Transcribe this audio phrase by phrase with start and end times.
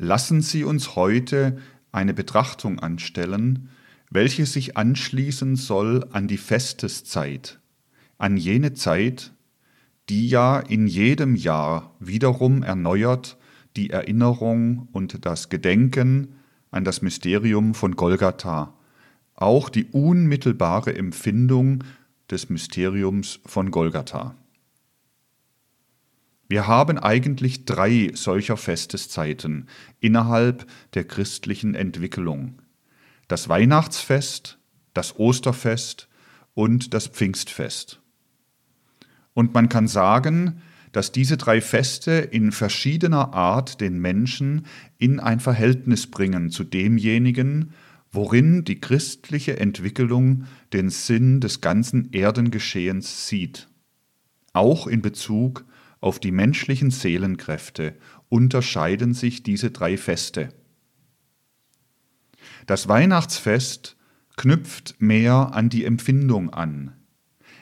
[0.00, 1.58] lassen Sie uns heute
[1.92, 3.68] eine Betrachtung anstellen,
[4.10, 7.60] welche sich anschließen soll an die Festeszeit,
[8.16, 9.32] an jene Zeit,
[10.08, 13.36] die ja in jedem Jahr wiederum erneuert
[13.76, 16.34] die Erinnerung und das Gedenken
[16.70, 18.74] an das Mysterium von Golgatha,
[19.34, 21.84] auch die unmittelbare Empfindung
[22.30, 24.34] des Mysteriums von Golgatha.
[26.50, 29.68] Wir haben eigentlich drei solcher Festeszeiten
[30.00, 32.60] innerhalb der christlichen Entwicklung.
[33.28, 34.58] Das Weihnachtsfest,
[34.92, 36.08] das Osterfest
[36.54, 38.00] und das Pfingstfest.
[39.32, 44.66] Und man kann sagen, dass diese drei Feste in verschiedener Art den Menschen
[44.98, 47.74] in ein Verhältnis bringen zu demjenigen,
[48.10, 53.68] worin die christliche Entwicklung den Sinn des ganzen Erdengeschehens sieht.
[54.52, 55.64] Auch in Bezug
[56.00, 57.96] auf die menschlichen Seelenkräfte
[58.28, 60.48] unterscheiden sich diese drei Feste.
[62.66, 63.96] Das Weihnachtsfest
[64.36, 66.92] knüpft mehr an die Empfindung an.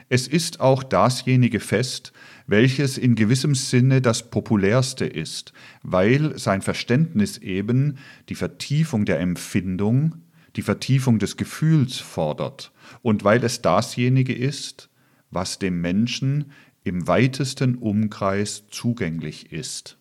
[0.08, 2.12] Es ist auch dasjenige Fest,
[2.47, 5.52] welches in gewissem Sinne das populärste ist,
[5.83, 10.23] weil sein Verständnis eben die Vertiefung der Empfindung,
[10.56, 14.89] die Vertiefung des Gefühls fordert und weil es dasjenige ist,
[15.30, 16.52] was dem Menschen
[16.89, 19.98] im weitesten Umkreis zugänglich ist.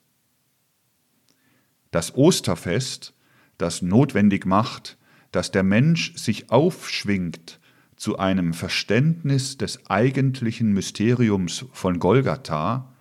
[1.91, 3.13] Das Osterfest,
[3.57, 4.97] das notwendig macht,
[5.31, 7.59] dass der Mensch sich aufschwingt
[7.95, 12.93] zu einem Verständnis des eigentlichen Mysteriums von Golgatha,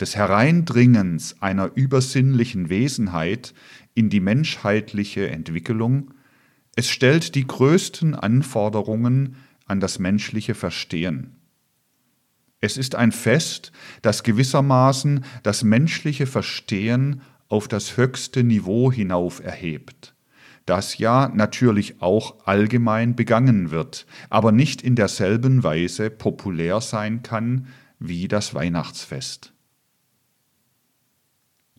[0.00, 3.54] des Hereindringens einer übersinnlichen Wesenheit
[3.94, 6.12] in die menschheitliche Entwicklung,
[6.74, 9.36] es stellt die größten Anforderungen
[9.66, 11.36] an das menschliche Verstehen.
[12.64, 20.14] Es ist ein Fest, das gewissermaßen das menschliche Verstehen auf das höchste Niveau hinauf erhebt,
[20.64, 27.66] das ja natürlich auch allgemein begangen wird, aber nicht in derselben Weise populär sein kann
[27.98, 29.52] wie das Weihnachtsfest.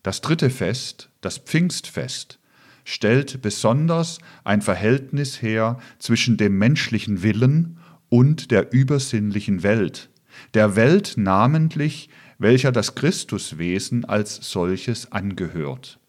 [0.03, 2.39] Das dritte Fest, das Pfingstfest,
[2.83, 7.79] stellt besonders ein Verhältnis her zwischen dem menschlichen Willen
[8.09, 10.09] und der übersinnlichen Welt,
[10.53, 15.99] der Welt namentlich, welcher das Christuswesen als solches angehört.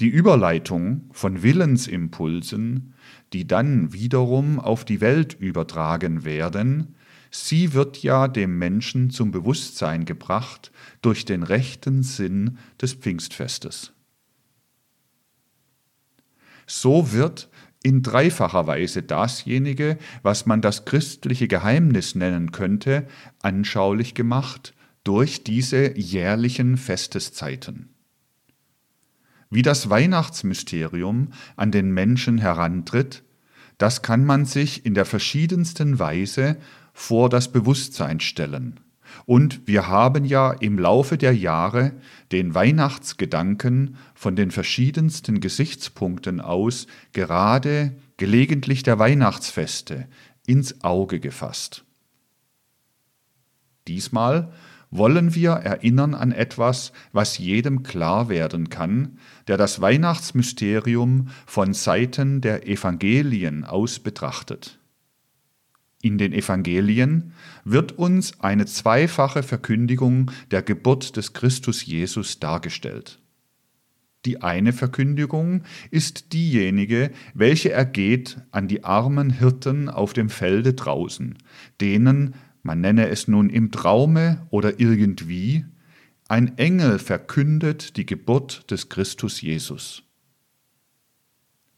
[0.00, 2.94] Die Überleitung von Willensimpulsen,
[3.32, 6.96] die dann wiederum auf die Welt übertragen werden,
[7.30, 10.70] sie wird ja dem Menschen zum Bewusstsein gebracht
[11.00, 13.92] durch den rechten Sinn des Pfingstfestes.
[16.66, 17.48] So wird
[17.86, 23.06] in dreifacher Weise dasjenige, was man das christliche Geheimnis nennen könnte,
[23.42, 24.74] anschaulich gemacht
[25.04, 27.90] durch diese jährlichen Festeszeiten.
[29.50, 33.22] Wie das Weihnachtsmysterium an den Menschen herantritt,
[33.78, 36.56] das kann man sich in der verschiedensten Weise
[36.92, 38.80] vor das Bewusstsein stellen.
[39.26, 41.92] Und wir haben ja im Laufe der Jahre
[42.30, 50.06] den Weihnachtsgedanken von den verschiedensten Gesichtspunkten aus gerade gelegentlich der Weihnachtsfeste
[50.46, 51.84] ins Auge gefasst.
[53.88, 54.52] Diesmal
[54.92, 62.40] wollen wir erinnern an etwas, was jedem klar werden kann, der das Weihnachtsmysterium von Seiten
[62.40, 64.78] der Evangelien aus betrachtet.
[66.06, 67.32] In den Evangelien
[67.64, 73.18] wird uns eine zweifache Verkündigung der Geburt des Christus Jesus dargestellt.
[74.24, 81.34] Die eine Verkündigung ist diejenige, welche ergeht an die armen Hirten auf dem Felde draußen,
[81.80, 85.64] denen, man nenne es nun im Traume oder irgendwie,
[86.28, 90.04] ein Engel verkündet die Geburt des Christus Jesus.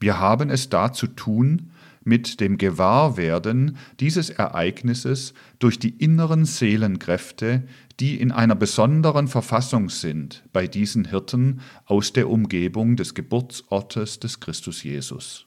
[0.00, 1.70] Wir haben es da zu tun
[2.08, 7.64] mit dem Gewahrwerden dieses Ereignisses durch die inneren Seelenkräfte,
[8.00, 14.40] die in einer besonderen Verfassung sind bei diesen Hirten aus der Umgebung des Geburtsortes des
[14.40, 15.46] Christus Jesus.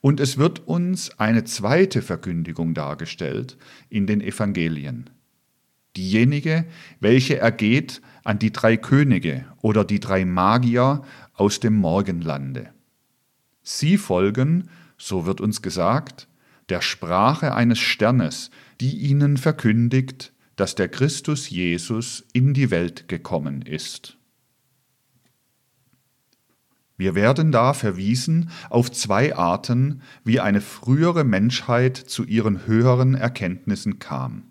[0.00, 3.56] Und es wird uns eine zweite Verkündigung dargestellt
[3.88, 5.10] in den Evangelien.
[5.96, 6.66] Diejenige,
[7.00, 11.02] welche ergeht an die drei Könige oder die drei Magier
[11.32, 12.70] aus dem Morgenlande.
[13.62, 16.28] Sie folgen so wird uns gesagt,
[16.68, 18.50] der Sprache eines Sternes,
[18.80, 24.16] die ihnen verkündigt, dass der Christus Jesus in die Welt gekommen ist.
[26.98, 33.98] Wir werden da verwiesen auf zwei Arten, wie eine frühere Menschheit zu ihren höheren Erkenntnissen
[33.98, 34.44] kam.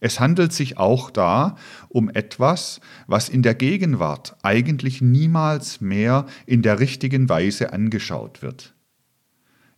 [0.00, 1.56] Es handelt sich auch da
[1.88, 8.74] um etwas, was in der Gegenwart eigentlich niemals mehr in der richtigen Weise angeschaut wird.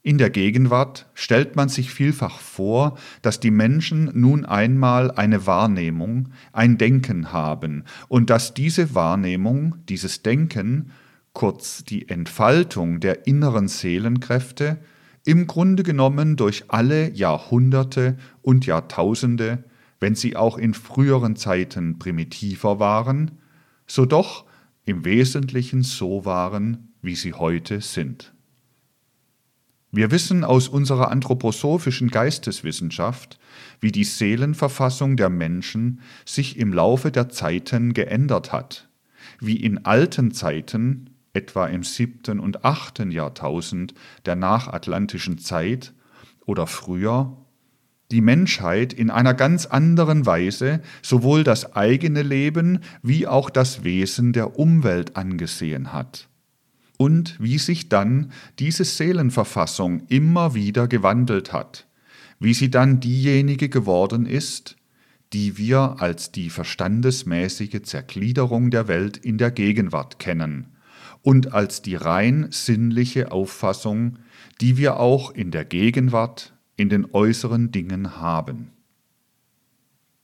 [0.06, 6.28] In der Gegenwart stellt man sich vielfach vor, dass die Menschen nun einmal eine Wahrnehmung,
[6.52, 10.90] ein Denken haben und dass diese Wahrnehmung, dieses Denken,
[11.32, 14.78] kurz die Entfaltung der inneren Seelenkräfte,
[15.24, 19.64] im Grunde genommen durch alle Jahrhunderte und Jahrtausende,
[20.00, 23.38] wenn sie auch in früheren Zeiten primitiver waren,
[23.86, 24.44] so doch
[24.84, 28.33] im Wesentlichen so waren, wie sie heute sind.
[29.96, 33.38] Wir wissen aus unserer anthroposophischen Geisteswissenschaft,
[33.80, 38.88] wie die Seelenverfassung der Menschen sich im Laufe der Zeiten geändert hat,
[39.38, 43.94] wie in alten Zeiten, etwa im siebten und achten Jahrtausend
[44.26, 45.94] der nachatlantischen Zeit
[46.44, 47.36] oder früher,
[48.10, 54.32] die Menschheit in einer ganz anderen Weise sowohl das eigene Leben wie auch das Wesen
[54.32, 56.28] der Umwelt angesehen hat
[56.96, 61.86] und wie sich dann diese Seelenverfassung immer wieder gewandelt hat,
[62.38, 64.76] wie sie dann diejenige geworden ist,
[65.32, 70.68] die wir als die verstandesmäßige Zergliederung der Welt in der Gegenwart kennen
[71.22, 74.18] und als die rein sinnliche Auffassung,
[74.60, 78.70] die wir auch in der Gegenwart in den äußeren Dingen haben.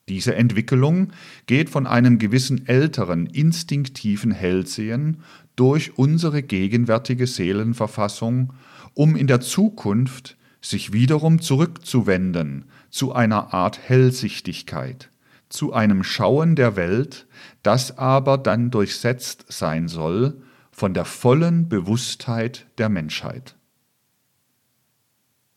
[0.08, 1.12] Diese Entwicklung
[1.46, 5.22] geht von einem gewissen älteren, instinktiven Hellsehen
[5.60, 8.54] durch unsere gegenwärtige Seelenverfassung,
[8.94, 15.10] um in der Zukunft sich wiederum zurückzuwenden zu einer Art Hellsichtigkeit,
[15.50, 17.26] zu einem Schauen der Welt,
[17.62, 20.40] das aber dann durchsetzt sein soll
[20.70, 23.54] von der vollen Bewusstheit der Menschheit.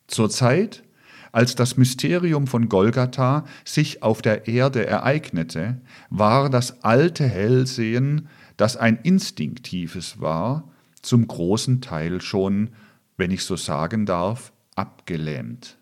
[0.07, 0.82] Zur Zeit,
[1.33, 8.77] als das Mysterium von Golgatha sich auf der Erde ereignete, war das alte Hellsehen, das
[8.77, 10.69] ein instinktives war,
[11.01, 12.69] zum großen Teil schon,
[13.17, 15.77] wenn ich so sagen darf, abgelähmt.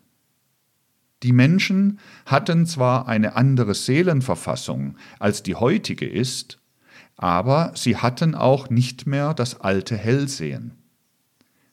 [1.22, 6.58] Die Menschen hatten zwar eine andere Seelenverfassung, als die heutige ist,
[7.16, 10.81] aber sie hatten auch nicht mehr das alte Hellsehen.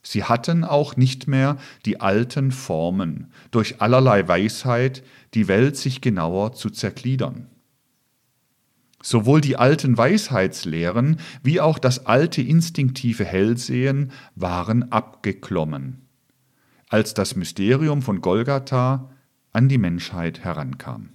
[0.01, 5.03] Sie hatten auch nicht mehr die alten Formen, durch allerlei Weisheit
[5.33, 7.47] die Welt sich genauer zu zergliedern.
[9.01, 16.01] Sowohl die alten Weisheitslehren wie auch das alte instinktive Hellsehen waren abgeklommen,
[16.89, 19.09] als das Mysterium von Golgatha
[19.51, 21.09] an die Menschheit herankam.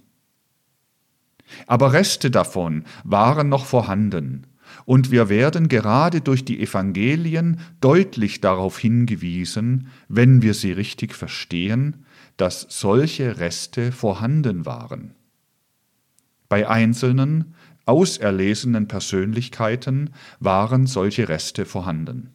[1.67, 4.47] Aber Reste davon waren noch vorhanden,
[4.85, 12.05] und wir werden gerade durch die Evangelien deutlich darauf hingewiesen, wenn wir sie richtig verstehen,
[12.37, 15.15] dass solche Reste vorhanden waren.
[16.49, 17.55] Bei einzelnen,
[17.85, 22.31] auserlesenen Persönlichkeiten waren solche Reste vorhanden.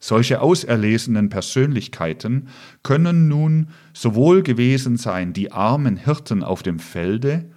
[0.00, 2.48] Solche auserlesenen Persönlichkeiten
[2.84, 7.50] können nun sowohl gewesen sein die armen Hirten auf dem Felde,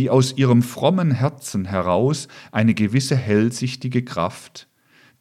[0.00, 4.66] die aus ihrem frommen Herzen heraus eine gewisse hellsichtige Kraft,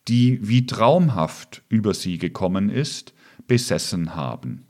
[0.08, 3.14] die wie traumhaft über sie gekommen ist,
[3.46, 4.64] besessen haben.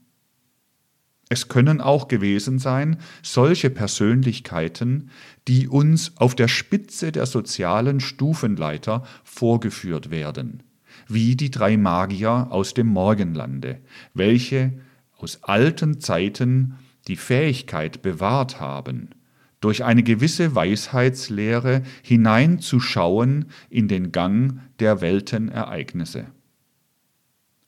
[1.30, 5.12] Es können auch gewesen sein solche Persönlichkeiten,
[5.48, 10.64] die uns auf der Spitze der sozialen Stufenleiter vorgeführt werden,
[11.08, 13.80] wie die drei Magier aus dem Morgenlande,
[14.16, 14.74] welche
[15.20, 19.12] aus alten Zeiten die Fähigkeit bewahrt haben,
[19.60, 26.28] durch eine gewisse Weisheitslehre hineinzuschauen in den Gang der Weltenereignisse.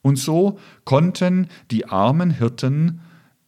[0.00, 3.00] Und so konnten die armen Hirten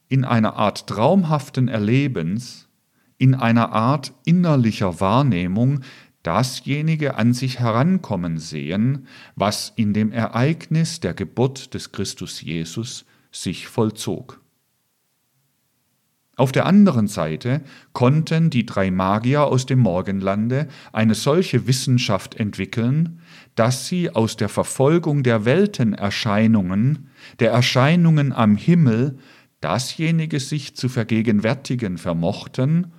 [0.07, 2.69] in einer Art traumhaften Erlebens,
[3.17, 5.81] in einer Art innerlicher Wahrnehmung
[6.23, 13.67] dasjenige an sich herankommen sehen, was in dem Ereignis der Geburt des Christus Jesus sich
[13.67, 14.41] vollzog.
[16.37, 17.61] Auf der anderen Seite
[17.93, 23.21] konnten die drei Magier aus dem Morgenlande eine solche Wissenschaft entwickeln,
[23.55, 27.07] dass sie aus der Verfolgung der Weltenerscheinungen,
[27.39, 29.17] der Erscheinungen am Himmel,
[29.61, 32.91] dasjenige sich zu vergegenwärtigen vermochten,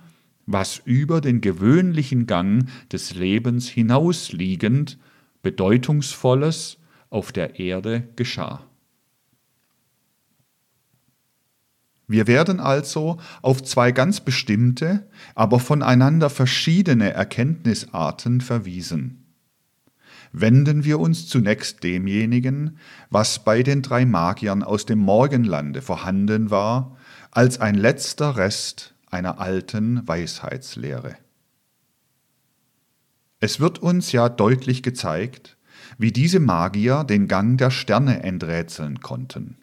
[0.47, 4.97] was über den gewöhnlichen Gang des Lebens hinausliegend,
[5.43, 6.79] bedeutungsvolles
[7.11, 8.66] auf der Erde geschah.
[12.07, 19.27] Wir werden also auf zwei ganz bestimmte, aber voneinander verschiedene Erkenntnisarten verwiesen
[20.31, 22.77] wenden wir uns zunächst demjenigen,
[23.09, 26.97] was bei den drei Magiern aus dem Morgenlande vorhanden war,
[27.31, 31.15] als ein letzter Rest einer alten Weisheitslehre.
[33.39, 35.57] Es wird uns ja deutlich gezeigt,
[35.97, 39.57] wie diese Magier den Gang der Sterne enträtseln konnten.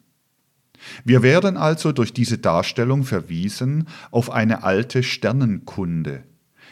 [1.03, 6.23] Wir werden also durch diese Darstellung verwiesen auf eine alte Sternenkunde,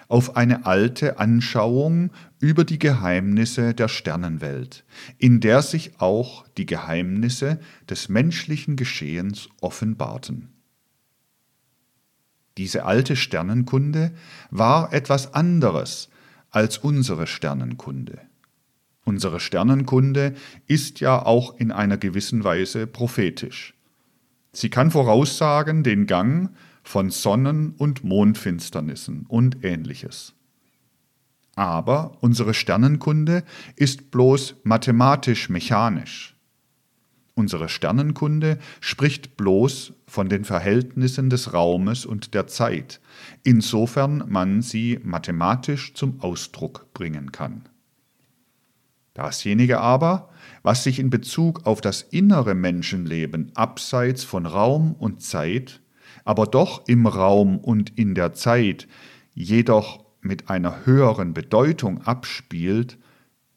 [0.08, 4.84] auf eine alte Anschauung über die Geheimnisse der Sternenwelt,
[5.18, 10.50] in der sich auch die Geheimnisse des menschlichen Geschehens offenbarten.
[12.58, 14.12] Diese alte Sternenkunde
[14.52, 16.10] war etwas anderes
[16.52, 18.20] als unsere Sternenkunde.
[19.06, 20.34] Unsere Sternenkunde
[20.68, 23.74] ist ja auch in einer gewissen Weise prophetisch.
[24.54, 30.34] Sie kann voraussagen den Gang von Sonnen- und Mondfinsternissen und ähnliches.
[31.56, 33.44] Aber unsere Sternenkunde
[33.76, 36.36] ist bloß mathematisch-mechanisch.
[37.36, 43.02] Unsere Sternenkunde spricht bloß von den Verhältnissen des Raumes und der Zeit,
[43.44, 47.64] insofern man sie mathematisch zum Ausdruck bringen kann.
[49.16, 50.30] Dasjenige aber,
[50.64, 55.82] was sich in Bezug auf das innere Menschenleben abseits von Raum und Zeit,
[56.24, 58.88] aber doch im Raum und in der Zeit,
[59.34, 62.98] jedoch mit einer höheren Bedeutung abspielt,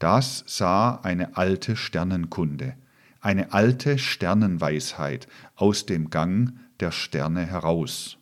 [0.00, 2.74] das sah eine alte Sternenkunde,
[3.20, 8.18] eine alte Sternenweisheit aus dem Gang der Sterne heraus.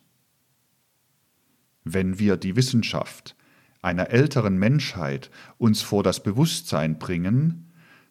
[1.83, 3.35] Wenn wir die Wissenschaft
[3.81, 7.64] einer älteren Menschheit uns vor das Bewusstsein bringen,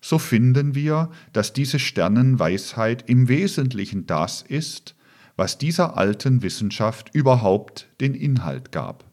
[0.04, 4.94] so finden wir, dass diese Sternenweisheit im Wesentlichen das ist,
[5.34, 9.10] was dieser alten Wissenschaft überhaupt den Inhalt gab.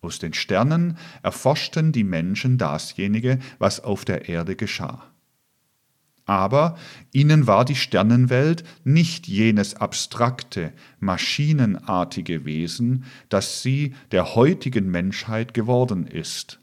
[0.00, 5.02] Aus den Sternen erforschten die Menschen dasjenige, was auf der Erde geschah.
[6.24, 6.78] Aber
[7.12, 16.06] ihnen war die Sternenwelt nicht jenes abstrakte, maschinenartige Wesen, das sie der heutigen Menschheit geworden
[16.06, 16.60] ist.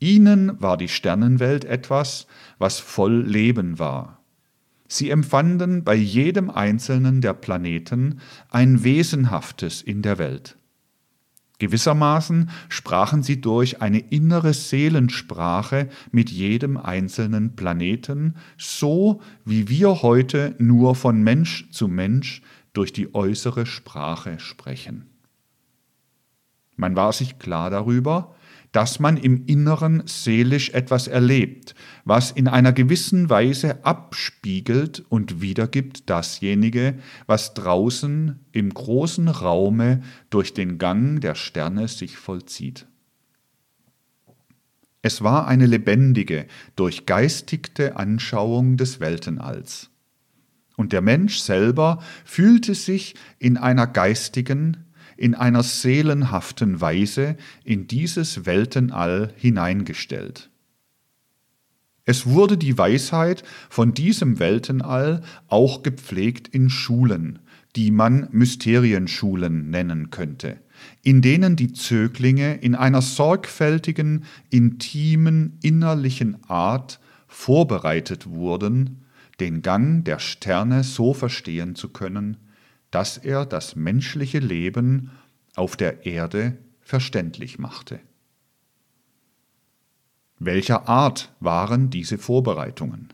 [0.00, 2.26] Ihnen war die Sternenwelt etwas,
[2.58, 4.20] was voll Leben war.
[4.88, 10.56] Sie empfanden bei jedem einzelnen der Planeten ein Wesenhaftes in der Welt.
[11.58, 20.56] Gewissermaßen sprachen sie durch eine innere Seelensprache mit jedem einzelnen Planeten, so wie wir heute
[20.58, 22.40] nur von Mensch zu Mensch
[22.72, 25.10] durch die äußere Sprache sprechen.
[26.76, 28.34] Man war sich klar darüber,
[28.72, 31.74] dass man im Inneren seelisch etwas erlebt,
[32.04, 36.94] was in einer gewissen Weise abspiegelt und wiedergibt dasjenige,
[37.26, 42.86] was draußen im großen Raume durch den Gang der Sterne sich vollzieht.
[45.02, 46.46] Es war eine lebendige,
[46.76, 49.90] durchgeistigte Anschauung des Weltenalls.
[50.76, 54.84] Und der Mensch selber fühlte sich in einer geistigen,
[55.20, 60.48] in einer seelenhaften Weise in dieses Weltenall hineingestellt.
[62.06, 67.38] Es wurde die Weisheit von diesem Weltenall auch gepflegt in Schulen,
[67.76, 70.56] die man Mysterienschulen nennen könnte,
[71.02, 76.98] in denen die Zöglinge in einer sorgfältigen, intimen, innerlichen Art
[77.28, 79.04] vorbereitet wurden,
[79.38, 82.38] den Gang der Sterne so verstehen zu können,
[82.90, 85.10] dass er das menschliche Leben
[85.56, 88.00] auf der Erde verständlich machte.
[90.38, 93.12] Welcher Art waren diese Vorbereitungen?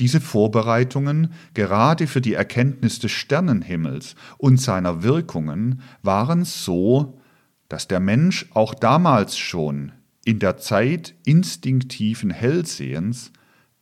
[0.00, 7.20] Diese Vorbereitungen, gerade für die Erkenntnis des Sternenhimmels und seiner Wirkungen, waren so,
[7.68, 9.92] dass der Mensch auch damals schon
[10.24, 13.32] in der Zeit instinktiven Hellsehens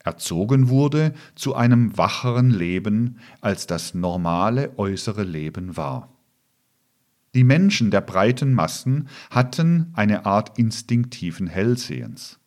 [0.07, 6.13] erzogen wurde zu einem wacheren Leben, als das normale äußere Leben war.
[7.35, 12.39] Die Menschen der breiten Massen hatten eine Art instinktiven Hellsehens.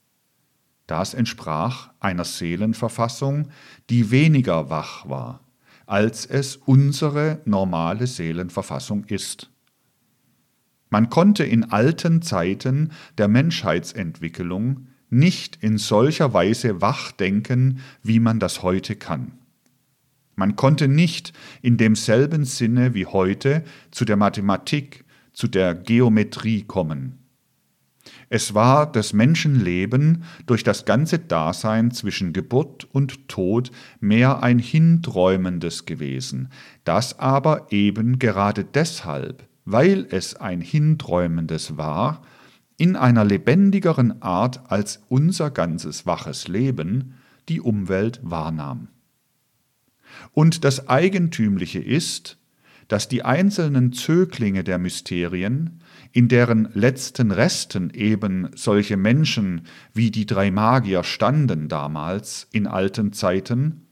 [0.88, 3.50] Das entsprach einer Seelenverfassung,
[3.92, 5.42] die weniger wach war,
[5.86, 9.51] als es unsere normale Seelenverfassung ist.
[10.89, 18.39] Man konnte in alten Zeiten der Menschheitsentwicklung nicht in solcher Weise wach denken, wie man
[18.39, 19.32] das heute kann.
[20.36, 27.20] Man konnte nicht in demselben Sinne wie heute zu der Mathematik, zu der Geometrie kommen.
[28.30, 35.86] Es war das Menschenleben durch das ganze Dasein zwischen Geburt und Tod mehr ein hinträumendes
[35.86, 36.50] gewesen,
[36.84, 42.22] das aber eben gerade deshalb, weil es ein hinträumendes war,
[42.80, 47.14] in einer lebendigeren Art als unser ganzes waches Leben
[47.50, 48.88] die Umwelt wahrnahm.
[50.32, 52.38] Und das Eigentümliche ist,
[52.88, 55.82] dass die einzelnen Zöglinge der Mysterien,
[56.14, 63.12] in deren letzten Resten eben solche Menschen wie die drei Magier standen damals in alten
[63.14, 63.86] Zeiten,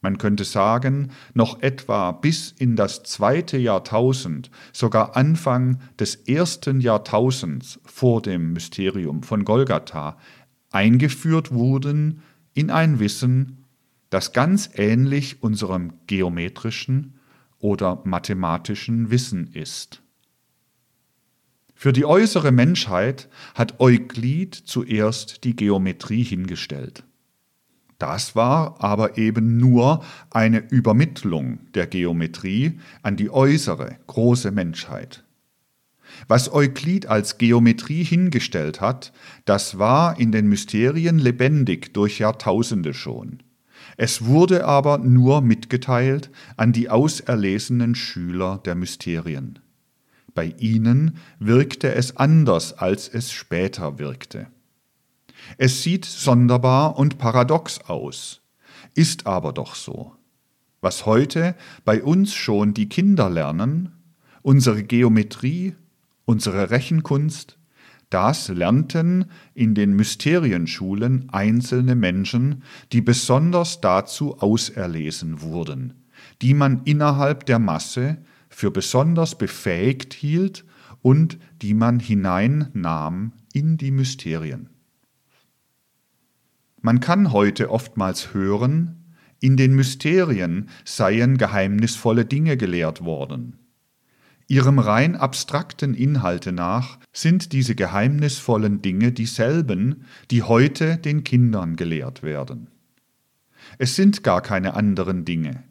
[0.00, 7.80] man könnte sagen, noch etwa bis in das zweite Jahrtausend, sogar Anfang des ersten Jahrtausends
[7.84, 10.18] vor dem Mysterium von Golgatha,
[10.70, 12.22] eingeführt wurden
[12.54, 13.64] in ein Wissen,
[14.10, 17.18] das ganz ähnlich unserem geometrischen
[17.58, 20.02] oder mathematischen Wissen ist.
[21.74, 27.04] Für die äußere Menschheit hat Euklid zuerst die Geometrie hingestellt.
[27.98, 35.24] Das war aber eben nur eine Übermittlung der Geometrie an die äußere, große Menschheit.
[36.28, 39.12] Was Euklid als Geometrie hingestellt hat,
[39.44, 43.42] das war in den Mysterien lebendig durch Jahrtausende schon.
[43.96, 49.58] Es wurde aber nur mitgeteilt an die auserlesenen Schüler der Mysterien.
[50.34, 54.48] Bei ihnen wirkte es anders, als es später wirkte.
[55.58, 58.42] Es sieht sonderbar und paradox aus,
[58.94, 60.12] ist aber doch so.
[60.80, 63.92] Was heute bei uns schon die Kinder lernen,
[64.42, 65.74] unsere Geometrie,
[66.24, 67.58] unsere Rechenkunst,
[68.10, 69.24] das lernten
[69.54, 72.62] in den Mysterienschulen einzelne Menschen,
[72.92, 76.04] die besonders dazu auserlesen wurden,
[76.40, 80.64] die man innerhalb der Masse für besonders befähigt hielt
[81.02, 84.68] und die man hineinnahm in die Mysterien.
[86.86, 89.06] Man kann heute oftmals hören,
[89.40, 93.56] in den Mysterien seien geheimnisvolle Dinge gelehrt worden.
[94.46, 102.22] Ihrem rein abstrakten Inhalte nach sind diese geheimnisvollen Dinge dieselben, die heute den Kindern gelehrt
[102.22, 102.68] werden.
[103.78, 105.64] Es sind gar keine anderen Dinge.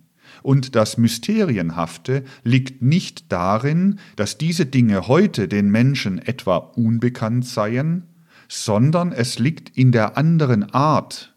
[0.44, 8.04] Und das Mysterienhafte liegt nicht darin, dass diese Dinge heute den Menschen etwa unbekannt seien,
[8.48, 11.36] sondern es liegt in der anderen Art,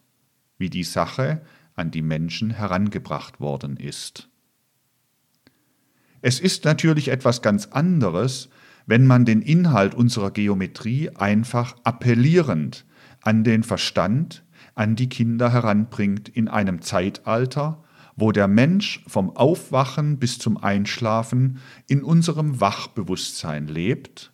[0.58, 1.42] wie die Sache
[1.74, 4.28] an die Menschen herangebracht worden ist.
[6.20, 8.48] Es ist natürlich etwas ganz anderes,
[8.86, 12.84] wenn man den Inhalt unserer Geometrie einfach appellierend
[13.22, 14.44] an den Verstand,
[14.74, 17.84] an die Kinder heranbringt in einem Zeitalter,
[18.16, 24.32] wo der Mensch vom Aufwachen bis zum Einschlafen in unserem Wachbewusstsein lebt,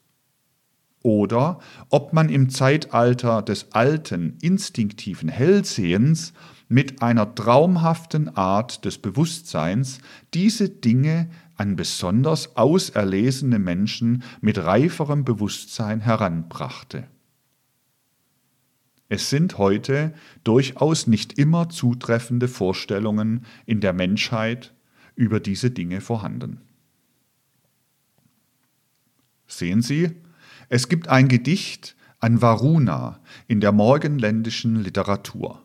[1.04, 6.32] oder ob man im Zeitalter des alten, instinktiven Hellsehens
[6.66, 9.98] mit einer traumhaften Art des Bewusstseins
[10.32, 17.06] diese Dinge an besonders auserlesene Menschen mit reiferem Bewusstsein heranbrachte.
[19.10, 24.72] Es sind heute durchaus nicht immer zutreffende Vorstellungen in der Menschheit
[25.14, 26.62] über diese Dinge vorhanden.
[29.46, 30.10] Sehen Sie,
[30.68, 35.62] es gibt ein Gedicht an Varuna in der morgenländischen Literatur.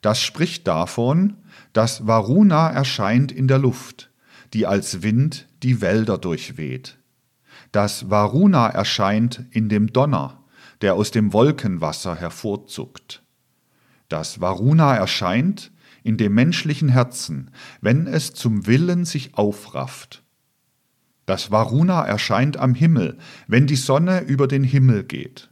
[0.00, 1.36] Das spricht davon,
[1.72, 4.10] dass Varuna erscheint in der Luft,
[4.52, 6.98] die als Wind die Wälder durchweht.
[7.72, 10.44] Das Varuna erscheint in dem Donner,
[10.80, 13.22] der aus dem Wolkenwasser hervorzuckt.
[14.08, 20.22] Das Varuna erscheint in dem menschlichen Herzen, wenn es zum Willen sich aufrafft.
[21.28, 25.50] Das Varuna erscheint am Himmel, wenn die Sonne über den Himmel geht.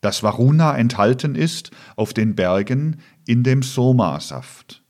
[0.00, 4.84] Das Varuna enthalten ist auf den Bergen in dem Soma-Saft.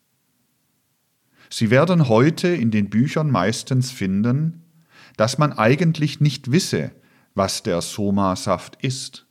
[1.49, 4.65] Sie werden heute in den Büchern meistens finden,
[5.17, 6.91] dass man eigentlich nicht wisse,
[7.35, 9.25] was der Soma-Saft ist.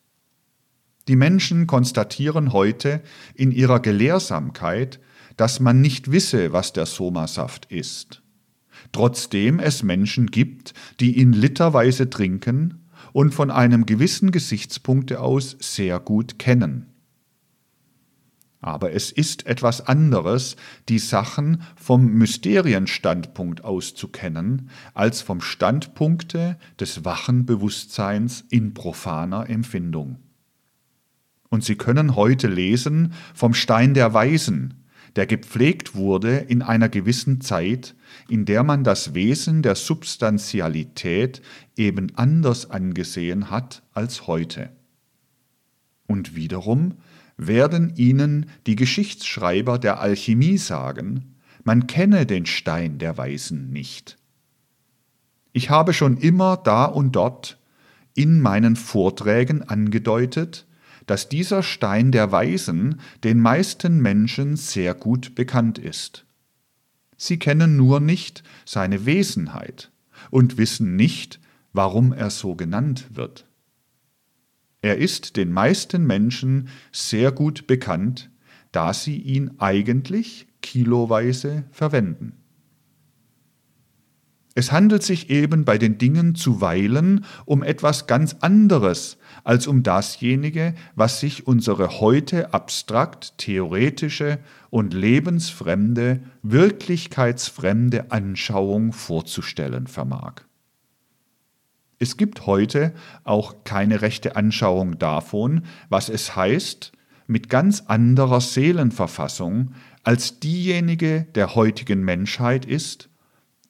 [1.07, 3.03] Die Menschen konstatieren heute
[3.35, 4.99] in ihrer Gelehrsamkeit,
[5.37, 8.22] dass man nicht wisse, was der Soma-Saft ist.
[8.93, 15.99] Trotzdem es Menschen gibt, die ihn literweise trinken und von einem gewissen Gesichtspunkte aus sehr
[15.99, 16.87] gut kennen.
[18.61, 20.55] Aber es ist etwas anderes,
[20.87, 29.49] die Sachen vom Mysterienstandpunkt aus zu kennen, als vom Standpunkte des wachen Bewusstseins in profaner
[29.49, 30.19] Empfindung.
[31.49, 34.82] Und Sie können heute lesen vom Stein der Weisen,
[35.15, 37.95] der gepflegt wurde in einer gewissen Zeit,
[38.29, 41.41] in der man das Wesen der Substantialität
[41.75, 44.69] eben anders angesehen hat als heute.
[46.07, 46.95] Und wiederum
[47.37, 54.17] werden ihnen die Geschichtsschreiber der Alchemie sagen, man kenne den Stein der Weisen nicht.
[55.53, 57.57] Ich habe schon immer da und dort
[58.15, 60.65] in meinen Vorträgen angedeutet,
[61.05, 66.25] dass dieser Stein der Weisen den meisten Menschen sehr gut bekannt ist.
[67.17, 69.91] Sie kennen nur nicht seine Wesenheit
[70.29, 71.39] und wissen nicht,
[71.71, 73.45] warum er so genannt wird.
[74.81, 78.29] Er ist den meisten Menschen sehr gut bekannt,
[78.71, 82.33] da sie ihn eigentlich kiloweise verwenden.
[84.55, 90.73] Es handelt sich eben bei den Dingen zuweilen um etwas ganz anderes als um dasjenige,
[90.95, 100.41] was sich unsere heute abstrakt theoretische und lebensfremde, wirklichkeitsfremde Anschauung vorzustellen vermag.
[101.99, 106.91] Es gibt heute auch keine rechte Anschauung davon, was es heißt,
[107.27, 113.09] mit ganz anderer Seelenverfassung als diejenige der heutigen Menschheit ist,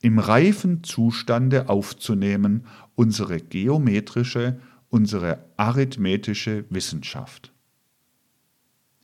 [0.01, 4.59] im reifen Zustande aufzunehmen unsere geometrische,
[4.93, 7.51] unsere arithmetische Wissenschaft.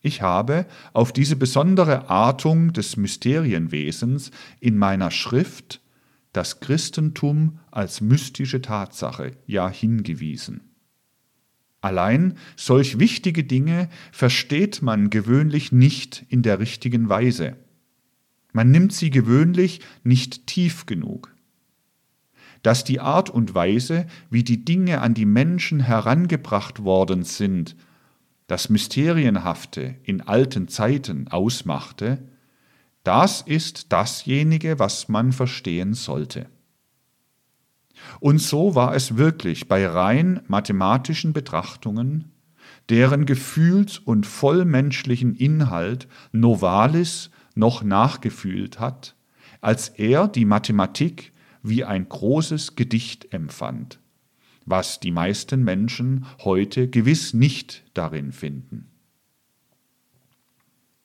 [0.01, 5.81] Ich habe auf diese besondere Artung des Mysterienwesens in meiner Schrift
[6.31, 10.61] das Christentum als mystische Tatsache ja hingewiesen.
[11.81, 17.55] Allein solch wichtige Dinge versteht man gewöhnlich nicht in der richtigen Weise.
[18.53, 21.33] Man nimmt sie gewöhnlich nicht tief genug.
[22.61, 27.75] Dass die Art und Weise, wie die Dinge an die Menschen herangebracht worden sind,
[28.47, 32.23] das Mysterienhafte in alten Zeiten ausmachte,
[33.03, 36.47] das ist dasjenige, was man verstehen sollte.
[38.19, 42.31] Und so war es wirklich bei rein mathematischen Betrachtungen,
[42.89, 49.15] deren gefühls- und vollmenschlichen Inhalt Novalis noch nachgefühlt hat,
[49.61, 53.99] als er die Mathematik wie ein großes Gedicht empfand,
[54.65, 58.89] was die meisten Menschen heute gewiss nicht darin finden.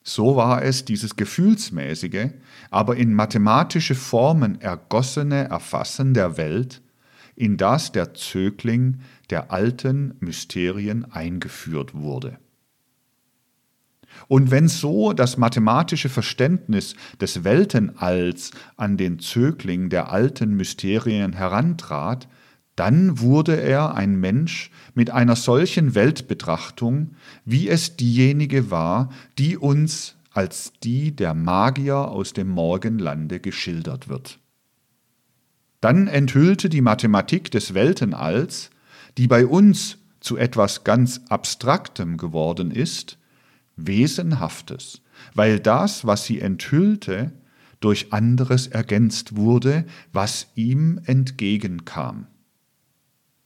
[0.07, 2.29] So war es dieses gefühlsmäßige,
[2.69, 6.83] aber in mathematische Formen ergossene Erfassen der Welt,
[7.35, 8.99] in das der Zögling
[9.31, 12.37] der alten Mysterien eingeführt wurde.
[14.27, 22.27] Und wenn so das mathematische Verständnis des Weltenalls an den Zögling der alten Mysterien herantrat,
[22.75, 30.15] dann wurde er ein Mensch mit einer solchen Weltbetrachtung, wie es diejenige war, die uns
[30.31, 34.39] als die der Magier aus dem Morgenlande geschildert wird.
[35.79, 38.71] Dann enthüllte die Mathematik des Weltenalls,
[39.17, 43.17] die bei uns zu etwas ganz Abstraktem geworden ist,
[43.75, 45.01] Wesenhaftes,
[45.33, 47.31] weil das, was sie enthüllte,
[47.79, 52.27] durch anderes ergänzt wurde, was ihm entgegenkam.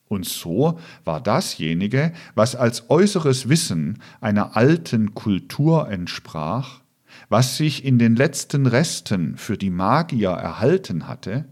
[0.07, 6.81] Und so war dasjenige, was als äußeres Wissen einer alten Kultur entsprach,
[7.29, 11.45] was sich in den letzten Resten für die Magier erhalten hatte,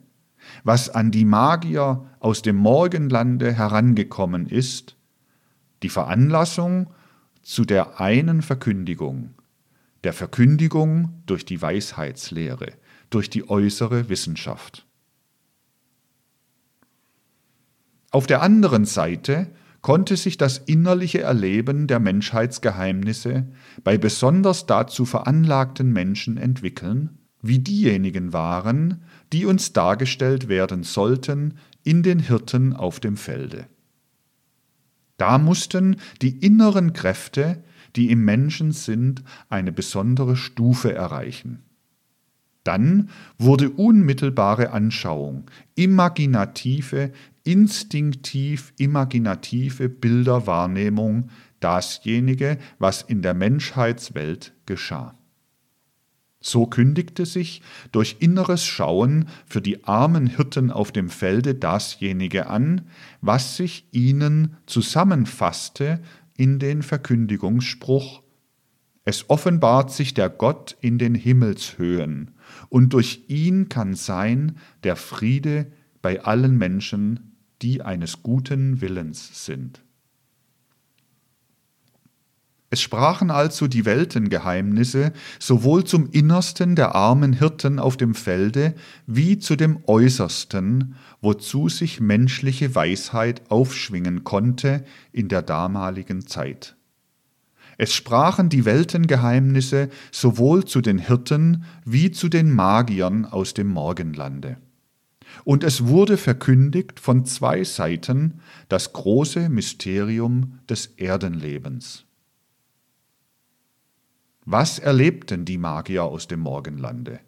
[0.64, 4.96] was an die Magier aus dem Morgenlande herangekommen ist,
[5.84, 6.88] die Veranlassung
[7.48, 9.34] zu der einen Verkündigung,
[10.04, 12.74] der Verkündigung durch die Weisheitslehre,
[13.10, 14.86] durch die äußere Wissenschaft.
[18.12, 19.48] Auf der anderen Seite
[19.82, 23.48] konnte sich das innerliche Erleben der Menschheitsgeheimnisse
[23.82, 31.54] bei besonders dazu veranlagten Menschen entwickeln, wie diejenigen waren, die uns dargestellt werden sollten
[31.86, 33.68] in den Hirten auf dem Felde.
[35.18, 37.64] Da mussten die inneren Kräfte,
[37.96, 41.64] die im Menschen sind, eine besondere Stufe erreichen.
[42.64, 51.30] Dann wurde unmittelbare Anschauung, imaginative, instinktiv imaginative Bilderwahrnehmung
[51.62, 55.17] dasjenige, was in der Menschheitswelt geschah.
[56.40, 62.82] So kündigte sich durch inneres Schauen für die armen Hirten auf dem Felde dasjenige an,
[63.22, 66.00] was sich ihnen zusammenfasste
[66.36, 68.22] in den Verkündigungsspruch
[69.04, 72.32] Es offenbart sich der Gott in den Himmelshöhen,
[72.70, 75.72] und durch ihn kann sein der Friede
[76.02, 79.82] bei allen Menschen, die eines guten Willens sind.
[82.70, 88.76] Es sprachen also die Weltengeheimnisse sowohl zum Innersten der armen Hirten auf dem Felde
[89.06, 96.76] wie zu dem Äußersten, wozu sich menschliche Weisheit aufschwingen konnte in der damaligen Zeit.
[97.78, 104.58] Es sprachen die Weltengeheimnisse sowohl zu den Hirten wie zu den Magiern aus dem Morgenlande.
[105.44, 112.07] Und es wurde verkündigt von zwei Seiten das große Mysterium des Erdenlebens.
[114.50, 117.20] Was erlebten die Magier aus dem Morgenlande?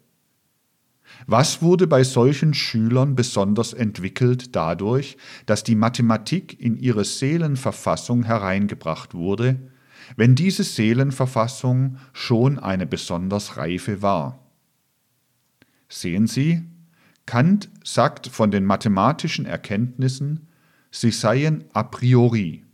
[1.26, 9.12] Was wurde bei solchen Schülern besonders entwickelt dadurch, dass die Mathematik in ihre Seelenverfassung hereingebracht
[9.12, 9.60] wurde,
[10.16, 14.38] wenn diese Seelenverfassung schon eine besonders reife war?
[15.90, 16.62] Sehen Sie,
[17.26, 20.48] Kant sagt von den mathematischen Erkenntnissen,
[20.90, 22.64] sie seien a priori.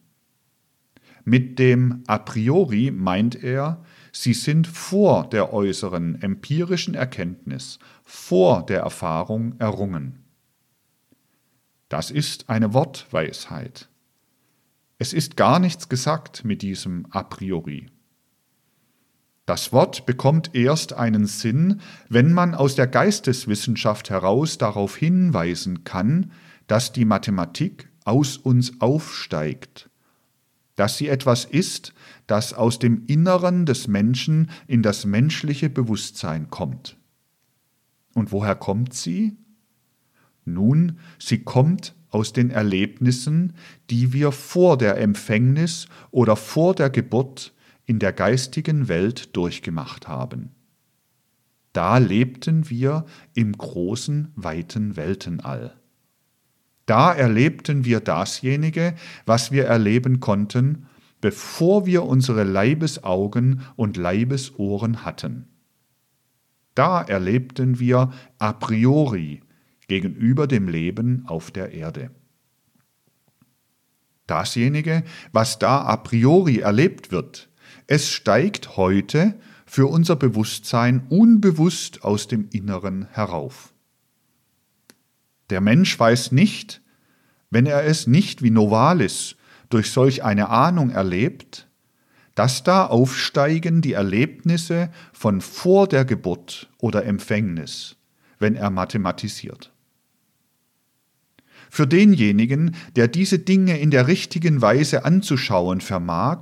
[1.24, 3.82] Mit dem a priori meint er,
[4.22, 10.24] sie sind vor der äußeren empirischen Erkenntnis, vor der Erfahrung errungen.
[11.88, 13.88] Das ist eine Wortweisheit.
[14.98, 17.90] Es ist gar nichts gesagt mit diesem a priori.
[19.44, 26.32] Das Wort bekommt erst einen Sinn, wenn man aus der Geisteswissenschaft heraus darauf hinweisen kann,
[26.66, 29.88] dass die Mathematik aus uns aufsteigt,
[30.74, 31.92] dass sie etwas ist,
[32.26, 36.96] das aus dem Inneren des Menschen in das menschliche Bewusstsein kommt.
[38.14, 39.36] Und woher kommt sie?
[40.44, 43.52] Nun, sie kommt aus den Erlebnissen,
[43.90, 47.52] die wir vor der Empfängnis oder vor der Geburt
[47.84, 50.50] in der geistigen Welt durchgemacht haben.
[51.72, 55.76] Da lebten wir im großen, weiten Weltenall.
[56.86, 58.94] Da erlebten wir dasjenige,
[59.26, 60.86] was wir erleben konnten,
[61.20, 65.48] bevor wir unsere Leibesaugen und Leibesohren hatten.
[66.74, 69.42] Da erlebten wir a priori
[69.88, 72.10] gegenüber dem Leben auf der Erde.
[74.26, 77.48] Dasjenige, was da a priori erlebt wird,
[77.86, 83.72] es steigt heute für unser Bewusstsein unbewusst aus dem Inneren herauf.
[85.50, 86.82] Der Mensch weiß nicht,
[87.50, 89.36] wenn er es nicht wie Novalis
[89.68, 91.68] durch solch eine Ahnung erlebt,
[92.34, 97.96] dass da aufsteigen die Erlebnisse von vor der Geburt oder Empfängnis,
[98.38, 99.72] wenn er mathematisiert.
[101.70, 106.40] Für denjenigen, der diese Dinge in der richtigen Weise anzuschauen vermag,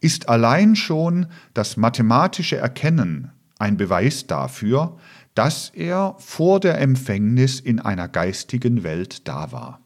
[0.00, 4.98] ist allein schon das mathematische Erkennen ein Beweis dafür,
[5.34, 9.81] dass er vor der Empfängnis in einer geistigen Welt da war.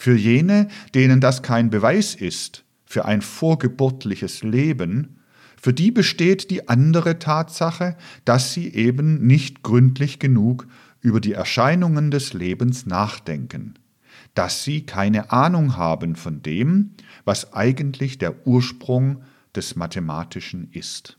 [0.00, 5.18] Für jene, denen das kein Beweis ist für ein vorgeburtliches Leben,
[5.60, 10.68] für die besteht die andere Tatsache, dass sie eben nicht gründlich genug
[11.00, 13.74] über die Erscheinungen des Lebens nachdenken,
[14.34, 16.92] dass sie keine Ahnung haben von dem,
[17.24, 19.24] was eigentlich der Ursprung
[19.56, 21.17] des Mathematischen ist.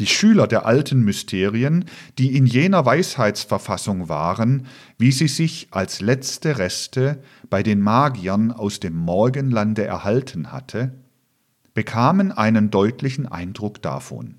[0.00, 1.84] Die Schüler der alten Mysterien,
[2.16, 8.80] die in jener Weisheitsverfassung waren, wie sie sich als letzte Reste bei den Magiern aus
[8.80, 10.94] dem Morgenlande erhalten hatte,
[11.74, 14.36] bekamen einen deutlichen Eindruck davon.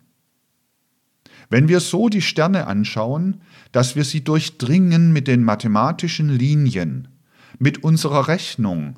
[1.52, 7.08] Wenn wir so die Sterne anschauen, dass wir sie durchdringen mit den mathematischen Linien,
[7.60, 8.98] mit unserer Rechnung,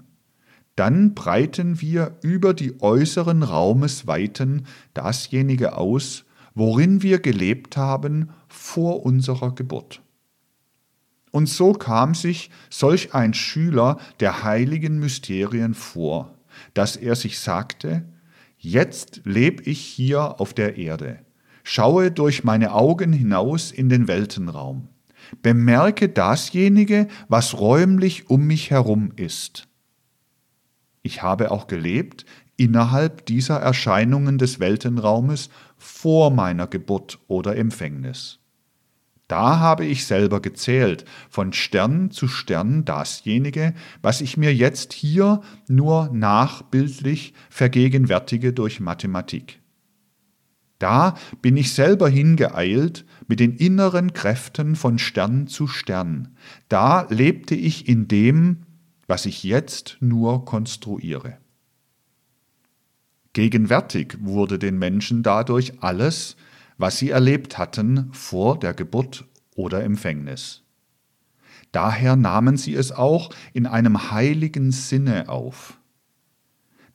[0.77, 6.23] dann breiten wir über die äußeren Raumesweiten dasjenige aus,
[6.55, 10.01] worin wir gelebt haben vor unserer Geburt.
[11.31, 16.37] Und so kam sich solch ein Schüler der heiligen Mysterien vor,
[16.75, 18.05] dass er sich sagte,
[18.57, 21.19] jetzt leb ich hier auf der Erde,
[21.63, 24.89] schaue durch meine Augen hinaus in den Weltenraum,
[25.41, 29.67] bemerke dasjenige, was räumlich um mich herum ist.
[31.01, 32.25] Ich habe auch gelebt
[32.57, 35.49] innerhalb dieser Erscheinungen des Weltenraumes
[35.83, 38.39] vor meiner Geburt oder Empfängnis.
[39.27, 45.41] Da habe ich selber gezählt, von Stern zu Stern dasjenige, was ich mir jetzt hier
[45.67, 49.61] nur nachbildlich vergegenwärtige durch Mathematik.
[50.79, 56.35] Da bin ich selber hingeeilt mit den inneren Kräften von Stern zu Stern.
[56.67, 58.63] Da lebte ich in dem,
[59.07, 61.37] was ich jetzt nur konstruiere.
[63.33, 66.35] Gegenwärtig wurde den Menschen dadurch alles,
[66.77, 70.61] was sie erlebt hatten vor der Geburt oder Empfängnis.
[71.71, 75.79] Daher nahmen sie es auch in einem heiligen Sinne auf.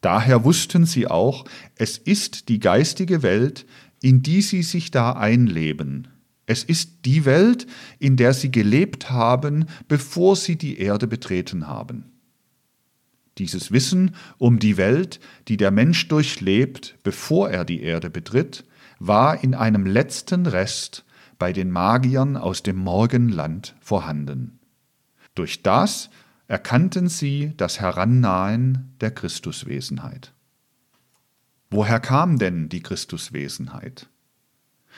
[0.01, 3.67] Daher wussten sie auch, es ist die geistige Welt,
[4.01, 6.07] in die sie sich da einleben.
[6.47, 7.67] Es ist die Welt,
[7.99, 12.18] in der sie gelebt haben, bevor sie die Erde betreten haben.
[13.39, 18.65] Dieses Wissen um die Welt, die der Mensch durchlebt, bevor er die Erde betritt,
[18.99, 21.05] war in einem letzten Rest
[21.39, 24.59] bei den Magiern aus dem Morgenland vorhanden.
[25.35, 26.11] Durch das
[26.49, 30.33] erkannten sie das Herannahen der Christuswesenheit.
[31.71, 34.09] Woher kam denn die Christuswesenheit?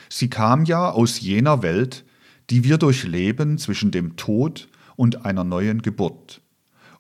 [0.09, 2.05] Sie kam ja aus jener Welt,
[2.49, 6.41] die wir durchleben zwischen dem Tod und einer neuen Geburt,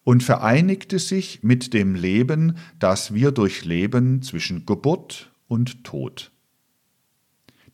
[0.04, 6.30] und vereinigte sich mit dem Leben, das wir durchleben zwischen Geburt und Tod.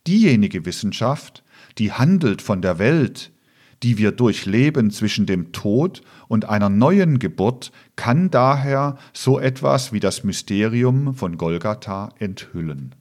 [0.07, 1.43] Diejenige Wissenschaft,
[1.77, 3.31] die handelt von der Welt,
[3.83, 9.99] die wir durchleben zwischen dem Tod und einer neuen Geburt, kann daher so etwas wie
[9.99, 12.95] das Mysterium von Golgatha enthüllen.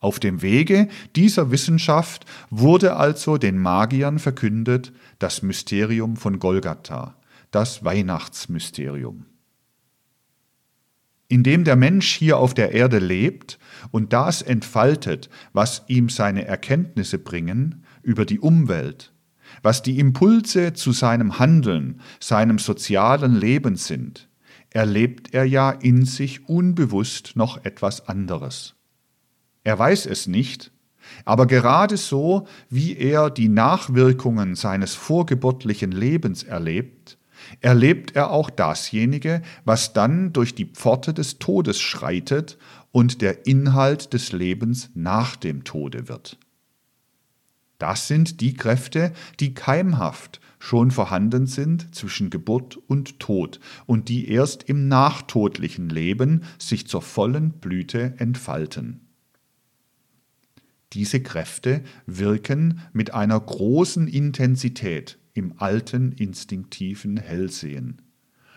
[0.00, 7.14] Auf dem Wege dieser Wissenschaft wurde also den Magiern verkündet das Mysterium von Golgatha,
[7.50, 9.26] das Weihnachtsmysterium.
[11.28, 13.58] Indem der Mensch hier auf der Erde lebt
[13.92, 19.12] und das entfaltet, was ihm seine Erkenntnisse bringen über die Umwelt,
[19.62, 24.28] was die Impulse zu seinem Handeln, seinem sozialen Leben sind,
[24.70, 28.74] erlebt er ja in sich unbewusst noch etwas anderes.
[29.62, 30.72] Er weiß es nicht,
[31.24, 37.18] aber gerade so, wie er die Nachwirkungen seines vorgeburtlichen Lebens erlebt,
[37.60, 42.58] erlebt er auch dasjenige, was dann durch die Pforte des Todes schreitet
[42.92, 46.38] und der Inhalt des Lebens nach dem Tode wird.
[47.78, 54.30] Das sind die Kräfte, die keimhaft schon vorhanden sind zwischen Geburt und Tod und die
[54.30, 59.00] erst im nachtodlichen Leben sich zur vollen Blüte entfalten.
[60.92, 68.02] Diese Kräfte wirken mit einer großen Intensität im alten instinktiven Hellsehen.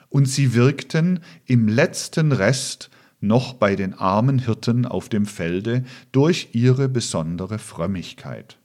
[0.09, 6.49] Und sie wirkten im letzten Rest noch bei den armen Hirten auf dem Felde durch
[6.51, 8.59] ihre besondere Frömmigkeit.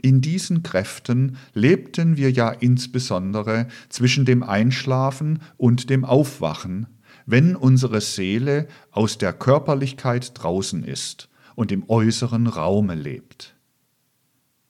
[0.00, 6.86] In diesen Kräften lebten wir ja insbesondere zwischen dem Einschlafen und dem Aufwachen,
[7.26, 13.57] wenn unsere Seele aus der Körperlichkeit draußen ist und im äußeren Raume lebt.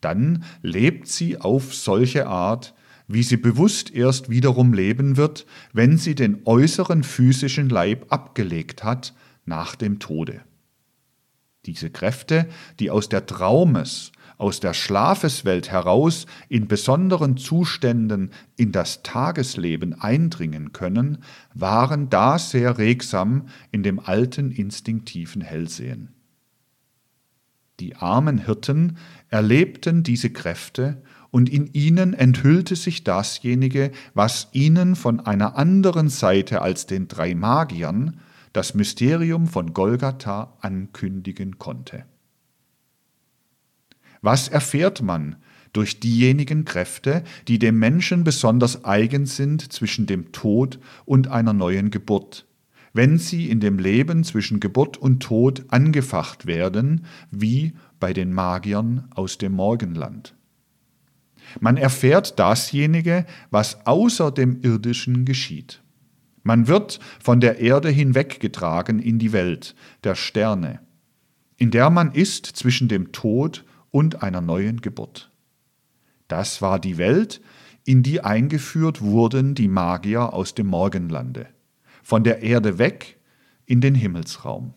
[0.00, 2.74] Dann lebt sie auf solche Art,
[3.08, 9.14] wie sie bewusst erst wiederum leben wird, wenn sie den äußeren physischen Leib abgelegt hat
[9.44, 10.42] nach dem Tode.
[11.64, 19.02] Diese Kräfte, die aus der Traumes, aus der Schlafeswelt heraus in besonderen Zuständen in das
[19.02, 21.18] Tagesleben eindringen können,
[21.54, 26.14] waren da sehr regsam in dem alten instinktiven Hellsehen.
[27.80, 28.96] Die armen Hirten
[29.28, 36.62] erlebten diese Kräfte, und in ihnen enthüllte sich dasjenige, was ihnen von einer anderen Seite
[36.62, 38.20] als den drei Magiern
[38.52, 42.06] das Mysterium von Golgatha ankündigen konnte.
[44.22, 45.36] Was erfährt man
[45.72, 51.90] durch diejenigen Kräfte, die dem Menschen besonders eigen sind zwischen dem Tod und einer neuen
[51.90, 52.47] Geburt,
[52.98, 59.06] wenn sie in dem Leben zwischen Geburt und Tod angefacht werden, wie bei den Magiern
[59.14, 60.34] aus dem Morgenland.
[61.60, 65.80] Man erfährt dasjenige, was außer dem Irdischen geschieht.
[66.42, 70.80] Man wird von der Erde hinweggetragen in die Welt der Sterne,
[71.56, 75.30] in der man ist zwischen dem Tod und einer neuen Geburt.
[76.26, 77.40] Das war die Welt,
[77.84, 81.46] in die eingeführt wurden die Magier aus dem Morgenlande,
[82.08, 83.18] von der Erde weg
[83.66, 84.72] in den Himmelsraum.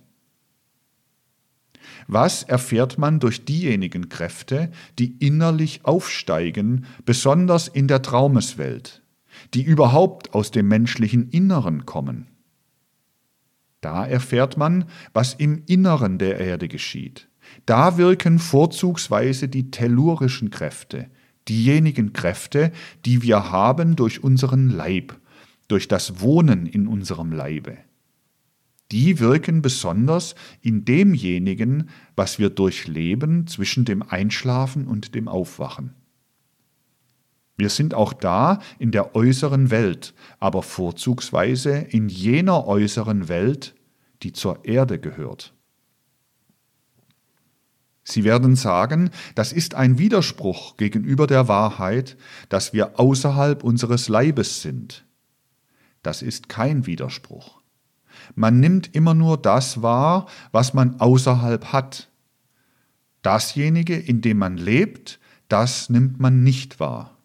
[2.08, 9.02] Was erfährt man durch diejenigen Kräfte, die innerlich aufsteigen, besonders in der Traumeswelt,
[9.54, 12.28] die überhaupt aus dem menschlichen Inneren kommen?
[13.80, 17.30] Da erfährt man, was im Inneren der Erde geschieht.
[17.66, 21.10] Da wirken vorzugsweise die tellurischen Kräfte,
[21.48, 22.74] diejenigen Kräfte,
[23.06, 25.21] die wir haben durch unseren Leib,
[25.72, 27.78] durch das Wohnen in unserem Leibe
[28.92, 35.94] die wirken besonders in demjenigen, was wir durchleben zwischen dem Einschlafen und dem Aufwachen.
[37.58, 43.76] Wir sind auch da in der äußeren Welt, aber vorzugsweise in jener äußeren Welt,
[44.24, 45.54] die zur Erde gehört.
[48.04, 52.18] Sie werden sagen, das ist ein Widerspruch gegenüber der Wahrheit,
[52.50, 55.06] dass wir außerhalb unseres Leibes sind.
[56.04, 57.62] Das ist kein Widerspruch.
[58.36, 62.10] Man nimmt immer nur das wahr, was man außerhalb hat.
[63.22, 67.18] Dasjenige, in dem man lebt, das nimmt man nicht wahr.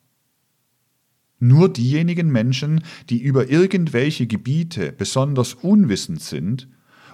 [1.38, 6.68] Nur diejenigen Menschen, die über irgendwelche Gebiete besonders unwissend sind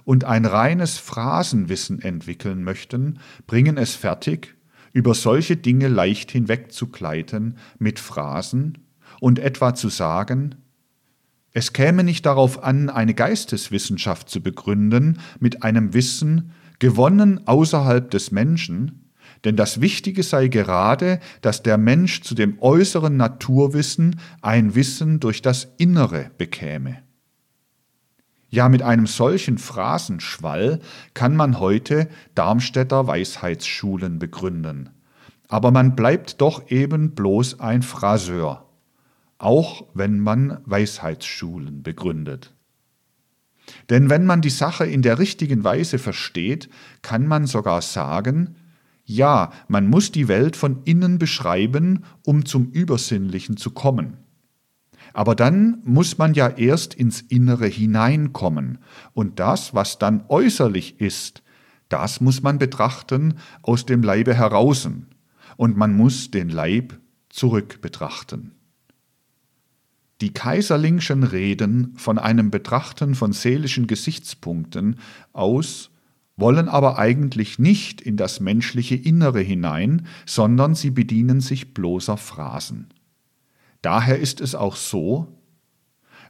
[0.05, 4.57] und ein reines Phrasenwissen entwickeln möchten, bringen es fertig,
[4.93, 8.79] über solche Dinge leicht hinwegzugleiten mit Phrasen
[9.21, 10.57] und etwa zu sagen,
[11.55, 18.33] es käme nicht darauf an, eine Geisteswissenschaft zu begründen mit einem Wissen, gewonnen außerhalb des
[18.33, 19.11] Menschen,
[19.45, 25.43] denn das Wichtige sei gerade, dass der Mensch zu dem äußeren Naturwissen ein Wissen durch
[25.43, 26.99] das Innere bekäme.
[28.49, 30.81] Ja, mit einem solchen Phrasenschwall
[31.15, 34.91] kann man heute Darmstädter Weisheitsschulen begründen.
[35.49, 38.62] Aber man bleibt doch eben bloß ein Phraseur,
[39.43, 42.55] auch wenn man Weisheitsschulen begründet.
[43.91, 46.69] Denn wenn man die Sache in der richtigen Weise versteht,
[47.03, 48.57] kann man sogar sagen,
[49.05, 54.19] ja, man muss die Welt von innen beschreiben, um zum Übersinnlichen zu kommen.
[55.13, 58.79] Aber dann muss man ja erst ins Innere hineinkommen,
[59.13, 61.43] und das, was dann äußerlich ist,
[61.89, 65.09] das muss man betrachten aus dem Leibe heraußen,
[65.57, 68.53] und man muss den Leib zurück betrachten.
[70.23, 75.01] Die Kaiserlingschen Reden von einem Betrachten von seelischen Gesichtspunkten
[75.33, 75.91] aus
[76.37, 82.87] wollen aber eigentlich nicht in das menschliche Innere hinein, sondern sie bedienen sich bloßer Phrasen.
[83.83, 85.27] Daher ist es auch so,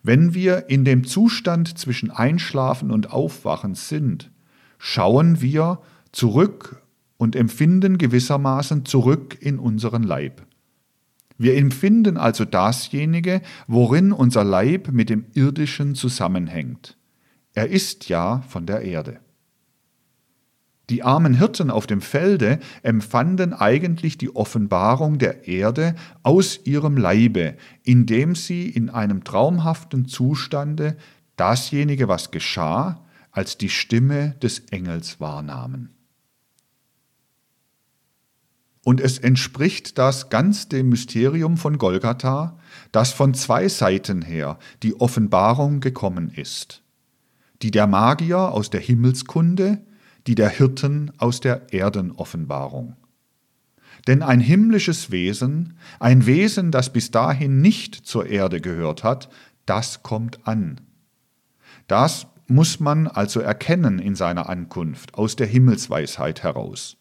[0.02, 4.30] wenn wir in dem Zustand zwischen Einschlafen und Aufwachen sind,
[4.78, 5.82] schauen wir
[6.12, 6.82] zurück
[7.18, 10.46] und empfinden gewissermaßen zurück in unseren Leib.
[11.42, 16.96] Wir empfinden also dasjenige, worin unser Leib mit dem Irdischen zusammenhängt.
[17.52, 19.18] Er ist ja von der Erde.
[20.88, 27.56] Die armen Hirten auf dem Felde empfanden eigentlich die Offenbarung der Erde aus ihrem Leibe,
[27.82, 30.96] indem sie in einem traumhaften Zustande
[31.34, 35.90] dasjenige, was geschah, als die Stimme des Engels wahrnahmen.
[38.84, 42.58] Und es entspricht das ganz dem Mysterium von Golgatha,
[42.90, 46.82] dass von zwei Seiten her die Offenbarung gekommen ist.
[47.62, 49.82] Die der Magier aus der Himmelskunde,
[50.26, 52.96] die der Hirten aus der Erdenoffenbarung.
[54.08, 59.28] Denn ein himmlisches Wesen, ein Wesen, das bis dahin nicht zur Erde gehört hat,
[59.64, 60.80] das kommt an.
[61.86, 66.96] Das muss man also erkennen in seiner Ankunft aus der Himmelsweisheit heraus.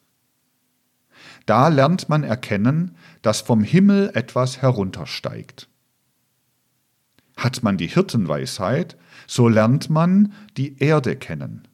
[1.45, 5.67] Da lernt man erkennen, dass vom Himmel etwas heruntersteigt.
[7.35, 11.67] Hat man die Hirtenweisheit, so lernt man die Erde kennen.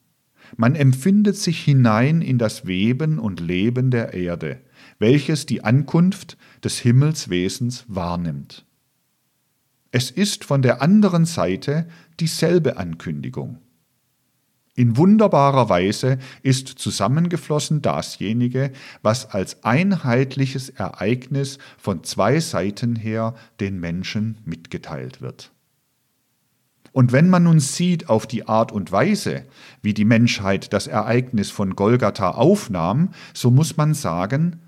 [0.56, 4.62] Man empfindet sich hinein in das Weben und Leben der Erde,
[5.00, 8.66] welches die Ankunft des Himmelswesens wahrnimmt.
[9.92, 11.88] Es ist von der anderen Seite
[12.20, 13.60] dieselbe Ankündigung.
[14.78, 18.72] In wunderbarer Weise ist zusammengeflossen dasjenige,
[19.02, 25.52] was als einheitliches Ereignis von zwei Seiten her den Menschen mitgeteilt wird.
[26.92, 29.46] Und wenn man nun sieht auf die Art und Weise,
[29.82, 34.62] wie die Menschheit das Ereignis von Golgatha aufnahm, so muss man sagen,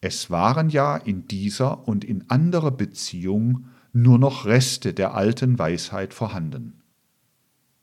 [0.00, 6.14] es waren ja in dieser und in anderer Beziehung nur noch Reste der alten Weisheit
[6.14, 6.79] vorhanden.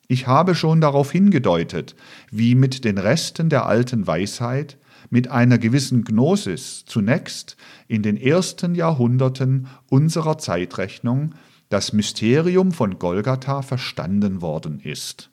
[0.08, 1.96] Ich habe schon darauf hingedeutet,
[2.32, 4.78] wie mit den Resten der alten Weisheit,
[5.10, 7.56] mit einer gewissen Gnosis zunächst
[7.88, 11.34] in den ersten Jahrhunderten unserer Zeitrechnung
[11.70, 15.30] das Mysterium von Golgatha verstanden worden ist.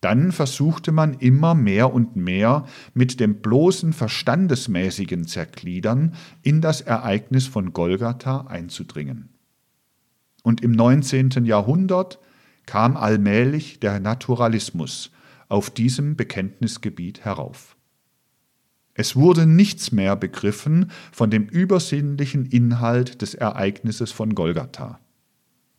[0.00, 7.46] Dann versuchte man immer mehr und mehr mit dem bloßen verstandesmäßigen Zergliedern in das Ereignis
[7.46, 9.30] von Golgatha einzudringen.
[10.44, 11.44] Und im 19.
[11.44, 12.20] Jahrhundert
[12.68, 15.10] kam allmählich der Naturalismus
[15.48, 17.78] auf diesem Bekenntnisgebiet herauf.
[18.92, 25.00] Es wurde nichts mehr begriffen von dem übersinnlichen Inhalt des Ereignisses von Golgatha.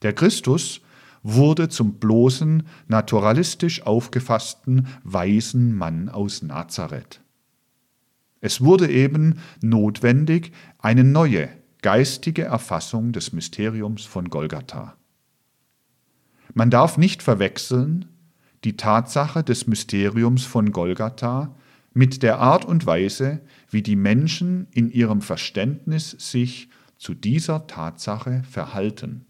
[0.02, 0.82] Der Christus
[1.22, 7.22] wurde zum bloßen, naturalistisch aufgefassten, weisen Mann aus Nazareth.
[8.42, 11.50] Es wurde eben notwendig eine neue,
[11.84, 14.96] geistige Erfassung des Mysteriums von Golgatha.
[16.54, 18.06] Man darf nicht verwechseln
[18.64, 21.56] die Tatsache des Mysteriums von Golgatha
[21.94, 28.44] mit der Art und Weise, wie die Menschen in ihrem Verständnis sich zu dieser Tatsache
[28.50, 29.26] verhalten.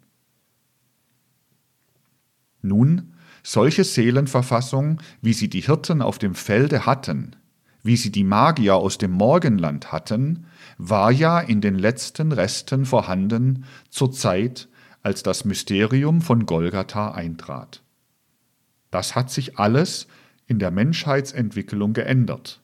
[2.62, 3.14] Nun,
[3.44, 7.36] solche Seelenverfassung, wie sie die Hirten auf dem Felde hatten,
[7.84, 10.46] wie sie die Magier aus dem Morgenland hatten,
[10.78, 14.68] war ja in den letzten Resten vorhanden zur Zeit,
[15.02, 17.82] als das Mysterium von Golgatha eintrat.
[18.92, 20.08] Das hat sich alles
[20.48, 22.62] in der Menschheitsentwicklung geändert.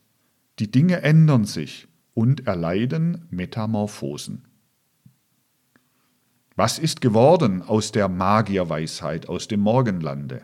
[0.60, 4.46] Die Dinge ändern sich und erleiden Metamorphosen.
[6.56, 10.44] Was ist geworden aus der Magierweisheit aus dem Morgenlande?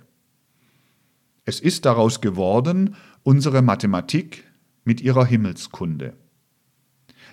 [1.46, 4.44] Es ist daraus geworden unsere Mathematik
[4.84, 6.14] mit ihrer Himmelskunde.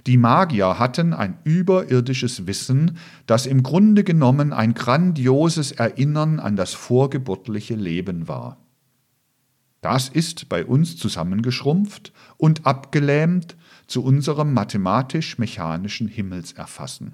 [0.09, 2.97] Die Magier hatten ein überirdisches Wissen,
[3.27, 8.57] das im Grunde genommen ein grandioses Erinnern an das vorgeburtliche Leben war.
[9.83, 17.13] Das ist bei uns zusammengeschrumpft und abgelähmt zu unserem mathematisch-mechanischen Himmelserfassen.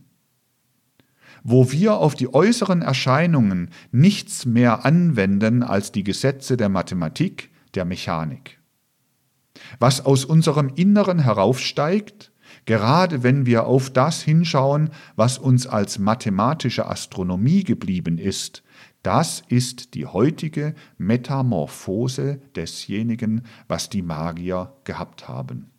[1.42, 7.86] Wo wir auf die äußeren Erscheinungen nichts mehr anwenden als die Gesetze der Mathematik, der
[7.86, 8.60] Mechanik.
[9.80, 12.30] Was aus unserem Inneren heraufsteigt,
[12.66, 18.62] gerade wenn wir auf das hinschauen, was uns als mathematische Astronomie geblieben ist,
[19.02, 25.70] das ist die heutige Metamorphose desjenigen, was die Magier gehabt haben.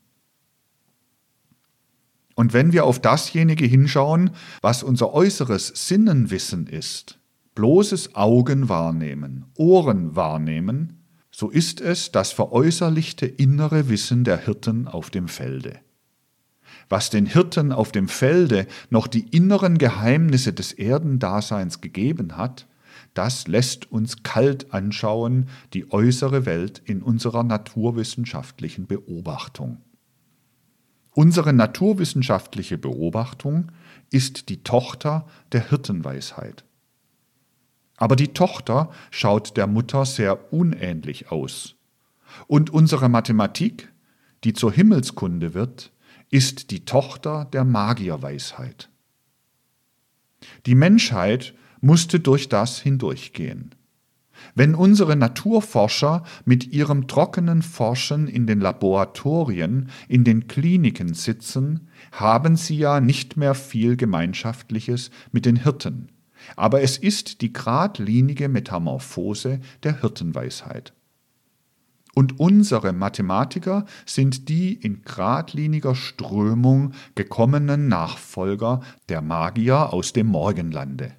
[2.36, 7.20] Und wenn wir auf dasjenige hinschauen, was unser äußeres Sinnenwissen ist,
[7.56, 11.02] bloßes Augen wahrnehmen, Ohren wahrnehmen,
[11.32, 15.80] so ist es das veräußerlichte innere Wissen der Hirten auf dem Felde.
[16.90, 22.68] Was den Hirten auf dem Felde noch die inneren Geheimnisse des Erdendaseins gegeben hat,
[23.14, 29.82] das lässt uns kalt anschauen die äußere Welt in unserer naturwissenschaftlichen Beobachtung.
[31.12, 33.72] Unsere naturwissenschaftliche Beobachtung
[34.12, 36.66] ist die Tochter der Hirtenweisheit.
[37.96, 41.76] Aber die Tochter schaut der Mutter sehr unähnlich aus.
[42.48, 43.94] Und unsere Mathematik,
[44.44, 45.94] die zur Himmelskunde wird,
[46.30, 48.90] ist die Tochter der Magierweisheit.
[50.66, 53.76] Die Menschheit musste durch das hindurchgehen.
[54.54, 62.58] Wenn unsere Naturforscher mit ihrem trockenen Forschen in den Laboratorien, in den Kliniken sitzen, haben
[62.58, 66.10] sie ja nicht mehr viel Gemeinschaftliches mit den Hirten.
[66.56, 70.94] Aber es ist die geradlinige Metamorphose der Hirtenweisheit.
[72.16, 81.12] Und unsere Mathematiker sind die in geradliniger Strömung gekommenen Nachfolger der Magier aus dem Morgenlande.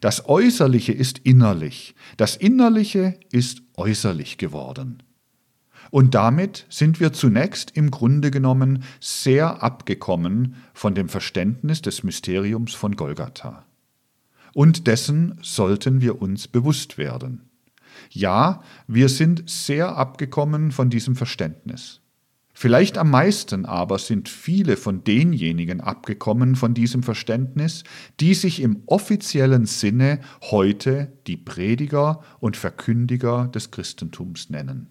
[0.00, 5.02] Das Äußerliche ist innerlich, das Innerliche ist äußerlich geworden.
[5.90, 12.72] Und damit sind wir zunächst im Grunde genommen sehr abgekommen von dem Verständnis des Mysteriums
[12.72, 13.66] von Golgatha.
[14.54, 17.51] Und dessen sollten wir uns bewusst werden.
[18.10, 22.02] Ja, wir sind sehr abgekommen von diesem Verständnis.
[22.54, 27.82] Vielleicht am meisten aber sind viele von denjenigen abgekommen von diesem Verständnis,
[28.20, 34.88] die sich im offiziellen Sinne heute die Prediger und Verkündiger des Christentums nennen.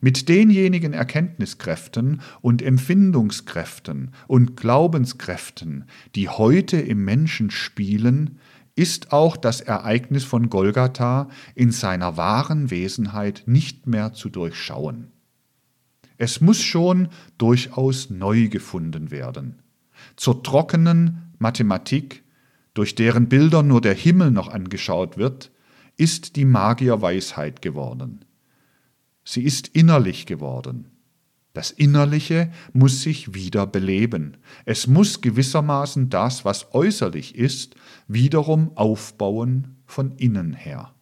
[0.00, 5.84] Mit denjenigen Erkenntniskräften und Empfindungskräften und Glaubenskräften,
[6.14, 8.38] die heute im Menschen spielen,
[8.80, 15.12] ist auch das Ereignis von Golgatha in seiner wahren Wesenheit nicht mehr zu durchschauen.
[16.16, 19.58] Es muss schon durchaus neu gefunden werden.
[20.16, 22.22] Zur trockenen Mathematik,
[22.72, 25.50] durch deren Bilder nur der Himmel noch angeschaut wird,
[25.98, 28.24] ist die Magierweisheit geworden.
[29.24, 30.86] Sie ist innerlich geworden.
[31.52, 34.38] Das Innerliche muss sich wieder beleben.
[34.64, 37.74] Es muss gewissermaßen das, was äußerlich ist,
[38.12, 40.94] wiederum aufbauen von innen her.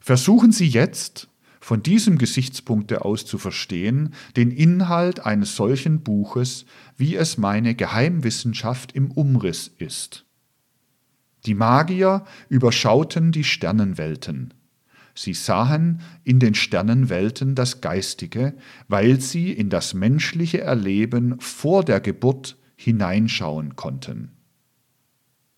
[0.00, 1.28] Versuchen Sie jetzt,
[1.60, 6.66] von diesem Gesichtspunkte aus zu verstehen, den Inhalt eines solchen Buches,
[6.98, 10.26] wie es meine Geheimwissenschaft im Umriss ist.
[11.46, 14.52] Die Magier überschauten die Sternenwelten.
[15.14, 18.54] Sie sahen in den Sternenwelten das Geistige,
[18.88, 24.32] weil sie in das menschliche Erleben vor der Geburt hineinschauen konnten.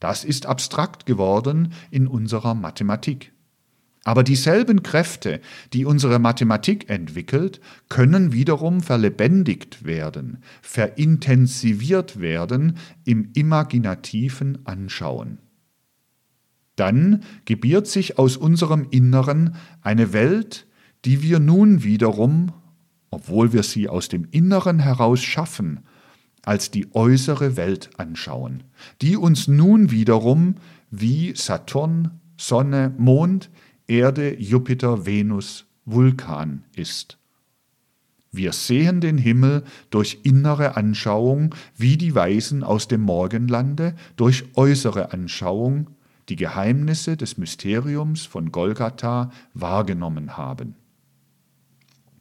[0.01, 3.33] Das ist abstrakt geworden in unserer Mathematik.
[4.05, 5.41] Aber dieselben Kräfte,
[5.73, 15.39] die unsere Mathematik entwickelt, können wiederum verlebendigt werden, verintensiviert werden im imaginativen Anschauen
[16.77, 20.67] dann gebiert sich aus unserem Inneren eine Welt,
[21.05, 22.53] die wir nun wiederum,
[23.11, 25.81] obwohl wir sie aus dem Inneren heraus schaffen,
[26.47, 28.63] als die äußere Welt anschauen,
[29.03, 30.55] die uns nun wiederum
[30.91, 33.51] wie Saturn, Sonne, Mond,
[33.87, 37.19] Erde, Jupiter, Venus, Vulkan ist.
[38.31, 45.13] Wir sehen den Himmel durch innere Anschauung, wie die Weisen aus dem Morgenlande durch äußere
[45.13, 45.91] Anschauung,
[46.29, 50.77] die Geheimnisse des Mysteriums von Golgatha wahrgenommen haben.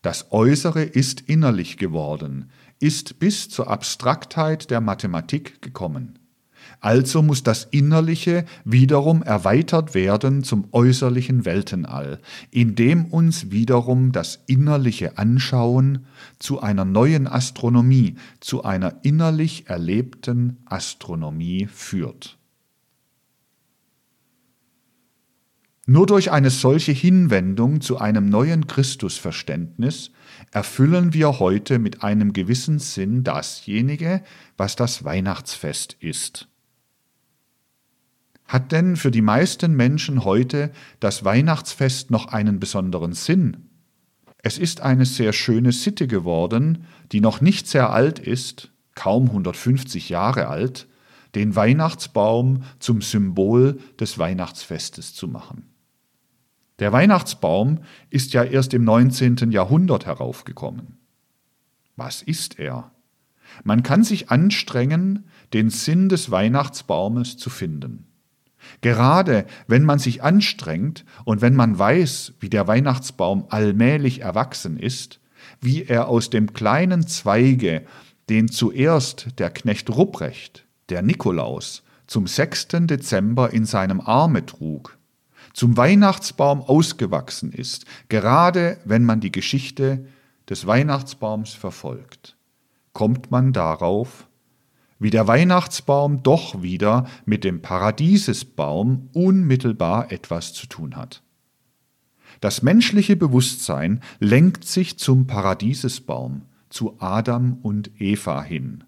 [0.05, 6.19] Das Äußere ist innerlich geworden, ist bis zur Abstraktheit der Mathematik gekommen.
[6.79, 12.19] Also muss das Innerliche wiederum erweitert werden zum äußerlichen Weltenall,
[12.51, 16.05] indem uns wiederum das innerliche Anschauen
[16.39, 22.37] zu einer neuen Astronomie, zu einer innerlich erlebten Astronomie führt.
[25.87, 30.11] Nur durch eine solche Hinwendung zu einem neuen Christusverständnis
[30.55, 34.23] erfüllen wir heute mit einem gewissen Sinn dasjenige,
[34.55, 36.47] was das Weihnachtsfest ist.
[38.47, 43.67] Hat denn für die meisten Menschen heute das Weihnachtsfest noch einen besonderen Sinn?
[44.43, 50.07] Es ist eine sehr schöne Sitte geworden, die noch nicht sehr alt ist, kaum 150
[50.07, 50.87] Jahre alt,
[51.35, 55.74] den Weihnachtsbaum zum Symbol des Weihnachtsfestes zu machen.
[56.79, 59.51] Der Weihnachtsbaum ist ja erst im 19.
[59.51, 60.97] Jahrhundert heraufgekommen.
[61.95, 62.91] Was ist er?
[63.63, 68.07] Man kann sich anstrengen, den Sinn des Weihnachtsbaumes zu finden.
[68.81, 75.19] Gerade wenn man sich anstrengt und wenn man weiß, wie der Weihnachtsbaum allmählich erwachsen ist,
[75.61, 77.85] wie er aus dem kleinen Zweige,
[78.27, 82.67] den zuerst der Knecht Rupprecht, der Nikolaus, zum 6.
[82.81, 84.94] Dezember in seinem Arme trug,
[85.55, 90.05] zum Weihnachtsbaum ausgewachsen ist, gerade wenn man die Geschichte
[90.49, 92.35] des Weihnachtsbaums verfolgt,
[92.91, 94.27] kommt man darauf,
[94.99, 101.23] wie der Weihnachtsbaum doch wieder mit dem Paradiesesbaum unmittelbar etwas zu tun hat.
[102.41, 108.83] Das menschliche Bewusstsein lenkt sich zum Paradiesesbaum, zu Adam und Eva hin.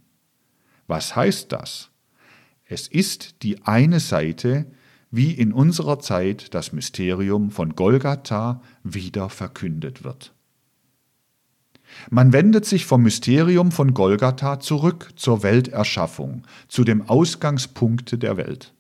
[0.86, 1.92] Was heißt das?
[2.66, 4.66] Es ist die eine Seite,
[5.12, 10.34] wie in unserer Zeit das Mysterium von Golgatha wieder verkündet wird.
[12.10, 18.74] Man wendet sich vom Mysterium von Golgatha zurück zur Welterschaffung, zu dem Ausgangspunkt der Welt.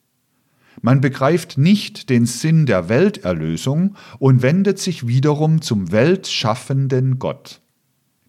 [0.81, 7.61] Man begreift nicht den Sinn der Welterlösung und wendet sich wiederum zum weltschaffenden Gott.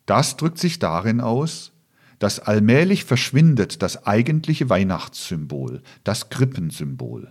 [0.06, 1.72] Das drückt sich darin aus,
[2.18, 7.30] dass allmählich verschwindet das eigentliche Weihnachtssymbol, das Krippensymbol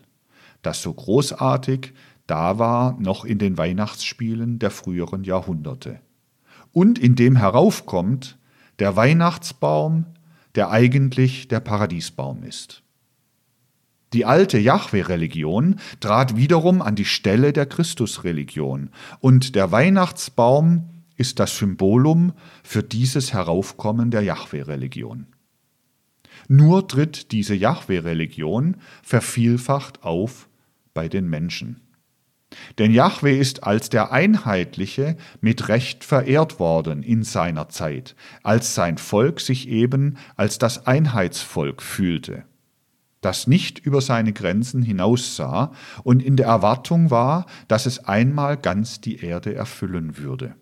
[0.67, 1.93] das so großartig
[2.27, 6.01] da war noch in den Weihnachtsspielen der früheren Jahrhunderte.
[6.73, 8.37] Und in dem heraufkommt
[8.79, 10.05] der Weihnachtsbaum,
[10.55, 12.83] der eigentlich der Paradiesbaum ist.
[14.13, 18.89] Die alte Jahwe-Religion trat wiederum an die Stelle der Christusreligion
[19.19, 25.27] und der Weihnachtsbaum ist das Symbolum für dieses Heraufkommen der Jahwe-Religion.
[26.47, 30.46] Nur tritt diese Jahwe-Religion vervielfacht auf
[30.97, 31.79] bei den Menschen.
[32.79, 38.97] Denn Jahwe ist als der Einheitliche mit Recht verehrt worden in seiner Zeit, als sein
[38.97, 42.45] Volk sich eben als das Einheitsvolk fühlte,
[43.21, 45.71] das nicht über seine Grenzen hinaussah
[46.01, 50.55] und in der Erwartung war, dass es einmal ganz die Erde erfüllen würde.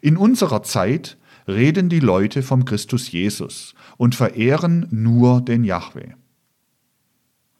[0.00, 6.14] In unserer Zeit reden die Leute vom Christus Jesus und verehren nur den Jahwe.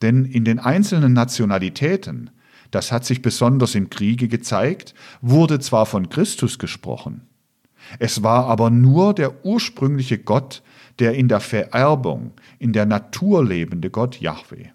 [0.02, 2.30] Denn in den einzelnen Nationalitäten,
[2.70, 7.26] das hat sich besonders im Kriege gezeigt, wurde zwar von Christus gesprochen,
[7.98, 10.62] es war aber nur der ursprüngliche Gott,
[10.98, 14.68] der in der Vererbung, in der Natur lebende Gott Yahweh.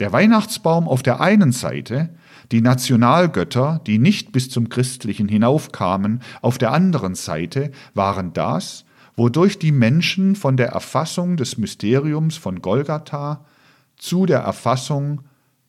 [0.00, 2.10] Der Weihnachtsbaum auf der einen Seite,
[2.50, 8.84] die Nationalgötter, die nicht bis zum Christlichen hinaufkamen, auf der anderen Seite waren das,
[9.16, 13.44] wodurch die Menschen von der Erfassung des Mysteriums von Golgatha
[14.04, 15.22] zu der Erfassung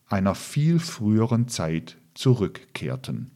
[0.08, 3.30] einer viel früheren Zeit zurückkehrten.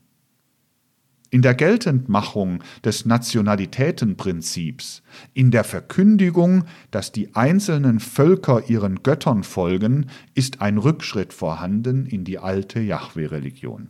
[1.30, 10.10] In der Geltendmachung des Nationalitätenprinzips, in der Verkündigung, dass die einzelnen Völker ihren Göttern folgen,
[10.34, 13.88] ist ein Rückschritt vorhanden in die alte Jahwe-Religion.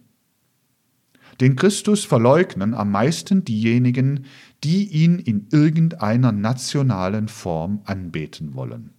[1.40, 4.26] Den Christus verleugnen am meisten diejenigen,
[4.62, 8.94] die ihn in irgendeiner nationalen Form anbeten wollen.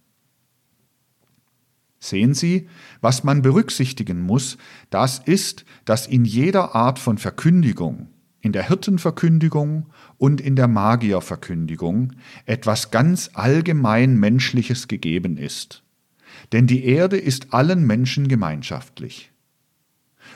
[2.02, 2.68] Sehen Sie,
[3.00, 4.58] was man berücksichtigen muss,
[4.90, 8.08] das ist, dass in jeder Art von Verkündigung,
[8.40, 9.86] in der Hirtenverkündigung
[10.18, 15.84] und in der Magierverkündigung etwas ganz allgemein Menschliches gegeben ist.
[16.50, 19.30] Denn die Erde ist allen Menschen gemeinschaftlich.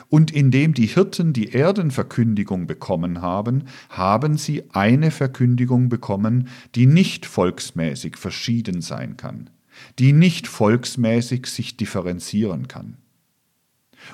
[0.07, 7.25] Und indem die Hirten die Erdenverkündigung bekommen haben, haben sie eine Verkündigung bekommen, die nicht
[7.25, 9.49] volksmäßig verschieden sein kann
[9.99, 12.97] die nicht volksmäßig sich differenzieren kann.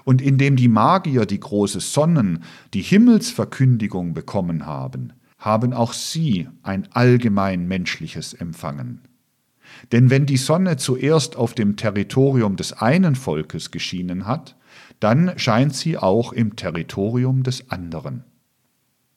[0.05, 2.43] Und indem die Magier die große Sonnen,
[2.73, 9.01] die Himmelsverkündigung bekommen haben, haben auch sie ein allgemein menschliches empfangen.
[9.91, 14.55] Denn wenn die Sonne zuerst auf dem Territorium des einen Volkes geschienen hat,
[14.99, 18.23] dann scheint sie auch im Territorium des anderen.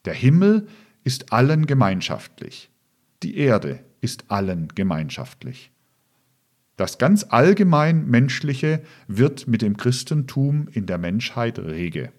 [0.04, 0.66] Der Himmel
[1.04, 2.70] ist allen gemeinschaftlich,
[3.22, 5.70] die Erde ist allen gemeinschaftlich.
[6.76, 12.12] Das ganz allgemein Menschliche wird mit dem Christentum in der Menschheit rege.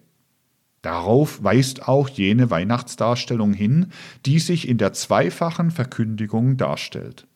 [0.82, 3.92] Darauf weist auch jene Weihnachtsdarstellung hin,
[4.26, 7.26] die sich in der zweifachen Verkündigung darstellt.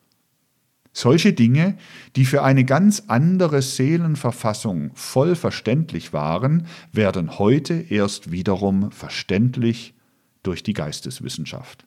[0.93, 1.77] Solche Dinge,
[2.17, 9.95] die für eine ganz andere Seelenverfassung voll verständlich waren, werden heute erst wiederum verständlich
[10.43, 11.87] durch die Geisteswissenschaft.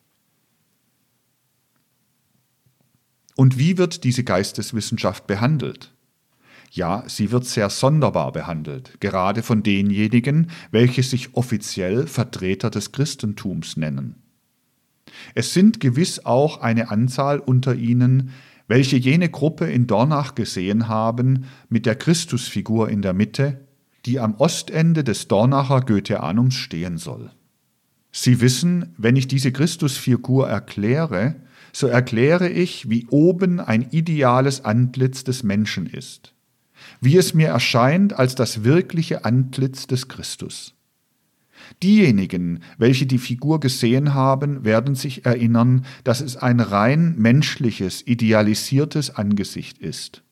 [3.36, 5.92] Und wie wird diese Geisteswissenschaft behandelt?
[6.72, 13.78] Ja, sie wird sehr sonderbar behandelt, gerade von denjenigen, welche sich offiziell Vertreter des Christentums
[13.78, 14.16] nennen.
[15.36, 18.32] Es sind gewiss auch eine Anzahl unter ihnen,
[18.68, 23.62] welche jene Gruppe in Dornach gesehen haben mit der Christusfigur in der Mitte,
[24.06, 27.32] die am Ostende des Dornacher Goetheanums stehen soll.
[28.12, 31.36] Sie wissen, wenn ich diese Christusfigur erkläre,
[31.76, 36.34] so erkläre ich, wie oben ein ideales Antlitz des Menschen ist,
[37.02, 40.74] wie es mir erscheint als das wirkliche Antlitz des Christus.
[41.84, 49.14] Diejenigen, welche die Figur gesehen haben, werden sich erinnern, dass es ein rein menschliches, idealisiertes
[49.14, 50.24] Angesicht ist.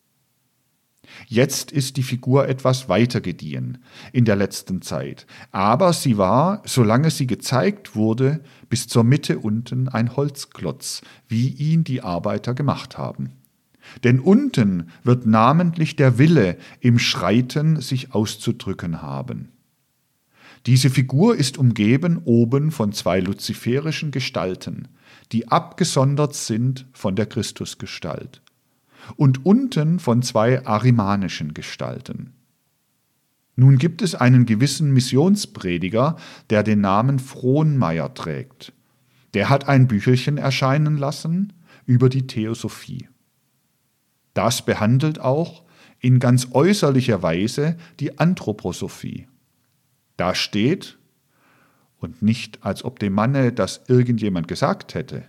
[1.28, 3.80] Jetzt ist die Figur etwas weiter gediehen
[4.12, 9.88] in der letzten Zeit, aber sie war, solange sie gezeigt wurde, bis zur Mitte unten
[9.90, 13.32] ein Holzklotz, wie ihn die Arbeiter gemacht haben.
[14.04, 19.50] Denn unten wird namentlich der Wille im Schreiten sich auszudrücken haben.
[20.66, 24.88] Diese Figur ist umgeben oben von zwei luziferischen Gestalten,
[25.34, 28.42] die abgesondert sind von der Christusgestalt,
[29.16, 32.34] und unten von zwei arimanischen Gestalten.
[33.56, 36.18] Nun gibt es einen gewissen Missionsprediger,
[36.50, 38.74] der den Namen Frohnmeier trägt.
[39.34, 41.54] Der hat ein Büchelchen erscheinen lassen
[41.86, 43.08] über die Theosophie.
[44.34, 45.64] Das behandelt auch
[46.00, 49.28] in ganz äußerlicher Weise die Anthroposophie.
[50.18, 50.98] Da steht,
[51.98, 55.24] und nicht als ob dem Manne das irgendjemand gesagt hätte,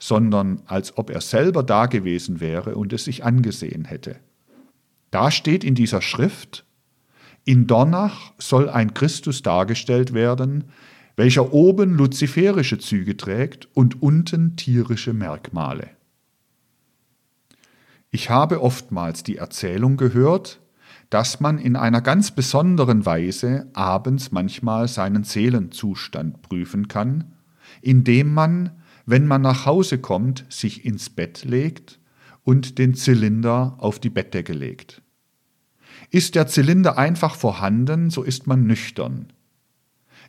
[0.00, 4.16] sondern als ob er selber da gewesen wäre und es sich angesehen hätte.
[5.12, 6.64] Da steht in dieser Schrift,
[7.44, 10.64] in Dornach soll ein Christus dargestellt werden,
[11.16, 15.90] welcher oben luziferische Züge trägt und unten tierische Merkmale.
[18.10, 20.60] Ich habe oftmals die Erzählung gehört,
[21.10, 27.32] dass man in einer ganz besonderen Weise abends manchmal seinen Seelenzustand prüfen kann,
[27.82, 28.70] indem man,
[29.06, 32.00] wenn man nach Hause kommt, sich ins Bett legt
[32.42, 35.02] und den Zylinder auf die Bettdecke legt.
[36.10, 39.32] Ist der Zylinder einfach vorhanden, so ist man nüchtern.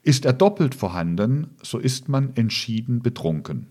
[0.04, 3.68] Ist er doppelt vorhanden, so ist man entschieden betrunken.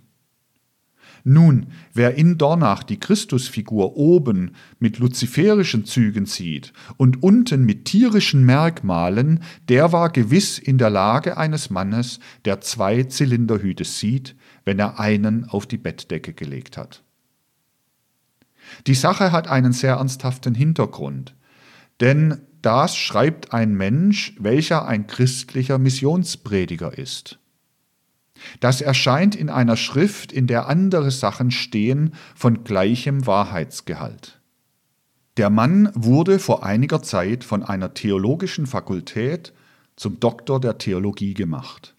[1.25, 8.45] Nun, wer in Dornach die Christusfigur oben mit luziferischen Zügen sieht und unten mit tierischen
[8.45, 14.35] Merkmalen, der war gewiss in der Lage eines Mannes, der zwei Zylinderhüte sieht,
[14.65, 17.03] wenn er einen auf die Bettdecke gelegt hat.
[18.87, 21.35] Die Sache hat einen sehr ernsthaften Hintergrund,
[22.01, 27.39] denn das schreibt ein Mensch, welcher ein christlicher Missionsprediger ist.
[28.61, 34.41] Das erscheint in einer Schrift, in der andere Sachen stehen von gleichem Wahrheitsgehalt.
[35.37, 39.53] Der Mann wurde vor einiger Zeit von einer theologischen Fakultät
[39.97, 41.95] zum Doktor der Theologie gemacht.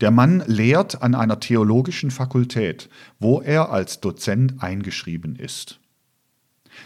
[0.00, 2.88] Der Mann lehrt an einer theologischen Fakultät,
[3.18, 5.80] wo er als Dozent eingeschrieben ist.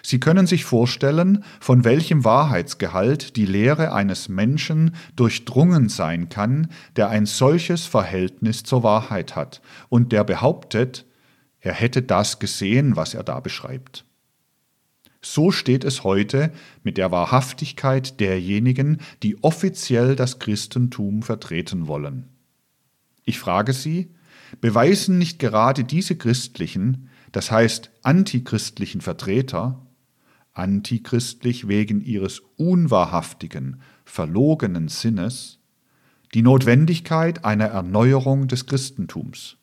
[0.02, 7.08] Sie können sich vorstellen, von welchem Wahrheitsgehalt die Lehre eines Menschen durchdrungen sein kann, der
[7.08, 11.06] ein solches Verhältnis zur Wahrheit hat und der behauptet,
[11.58, 14.04] er hätte das gesehen, was er da beschreibt.
[15.22, 16.50] So steht es heute
[16.82, 22.28] mit der Wahrhaftigkeit derjenigen, die offiziell das Christentum vertreten wollen.
[23.30, 24.10] Ich frage Sie,
[24.60, 29.86] beweisen nicht gerade diese Christlichen, das heißt antichristlichen Vertreter,
[30.52, 35.60] antichristlich wegen ihres unwahrhaftigen, verlogenen Sinnes,
[36.34, 39.58] die Notwendigkeit einer Erneuerung des Christentums.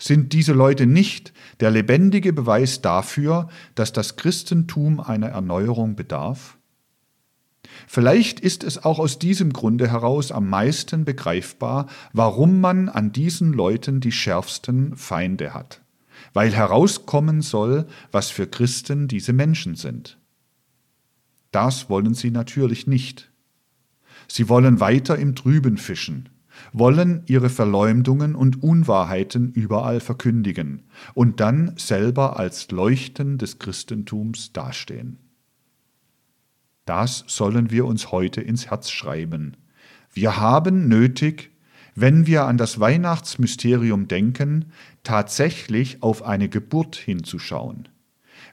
[0.00, 6.58] Sind diese Leute nicht der lebendige Beweis dafür, dass das Christentum einer Erneuerung bedarf?
[7.86, 13.52] Vielleicht ist es auch aus diesem Grunde heraus am meisten begreifbar, warum man an diesen
[13.52, 15.80] Leuten die schärfsten Feinde hat
[16.34, 20.18] weil herauskommen soll, was für Christen diese Menschen sind.
[21.52, 23.30] Das wollen sie natürlich nicht.
[24.28, 26.28] Sie wollen weiter im Trüben fischen,
[26.72, 30.82] wollen ihre Verleumdungen und Unwahrheiten überall verkündigen
[31.14, 35.18] und dann selber als Leuchten des Christentums dastehen.
[36.84, 39.56] Das sollen wir uns heute ins Herz schreiben.
[40.12, 41.50] Wir haben nötig,
[41.94, 44.66] wenn wir an das Weihnachtsmysterium denken,
[45.02, 47.88] tatsächlich auf eine Geburt hinzuschauen.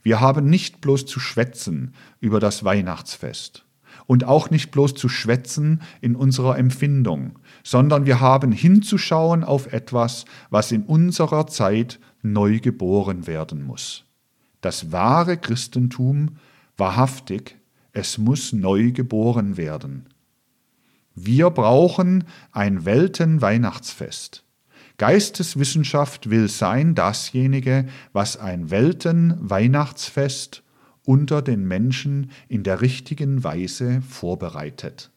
[0.03, 3.65] Wir haben nicht bloß zu schwätzen über das Weihnachtsfest
[4.07, 10.25] und auch nicht bloß zu schwätzen in unserer Empfindung, sondern wir haben hinzuschauen auf etwas,
[10.49, 14.05] was in unserer Zeit neu geboren werden muss.
[14.61, 16.37] Das wahre Christentum,
[16.77, 17.57] wahrhaftig,
[17.93, 20.07] es muss neu geboren werden.
[21.15, 24.43] Wir brauchen ein Weltenweihnachtsfest.
[24.97, 30.63] Geisteswissenschaft will sein dasjenige, was ein Weltenweihnachtsfest
[31.05, 35.11] unter den Menschen in der richtigen Weise vorbereitet.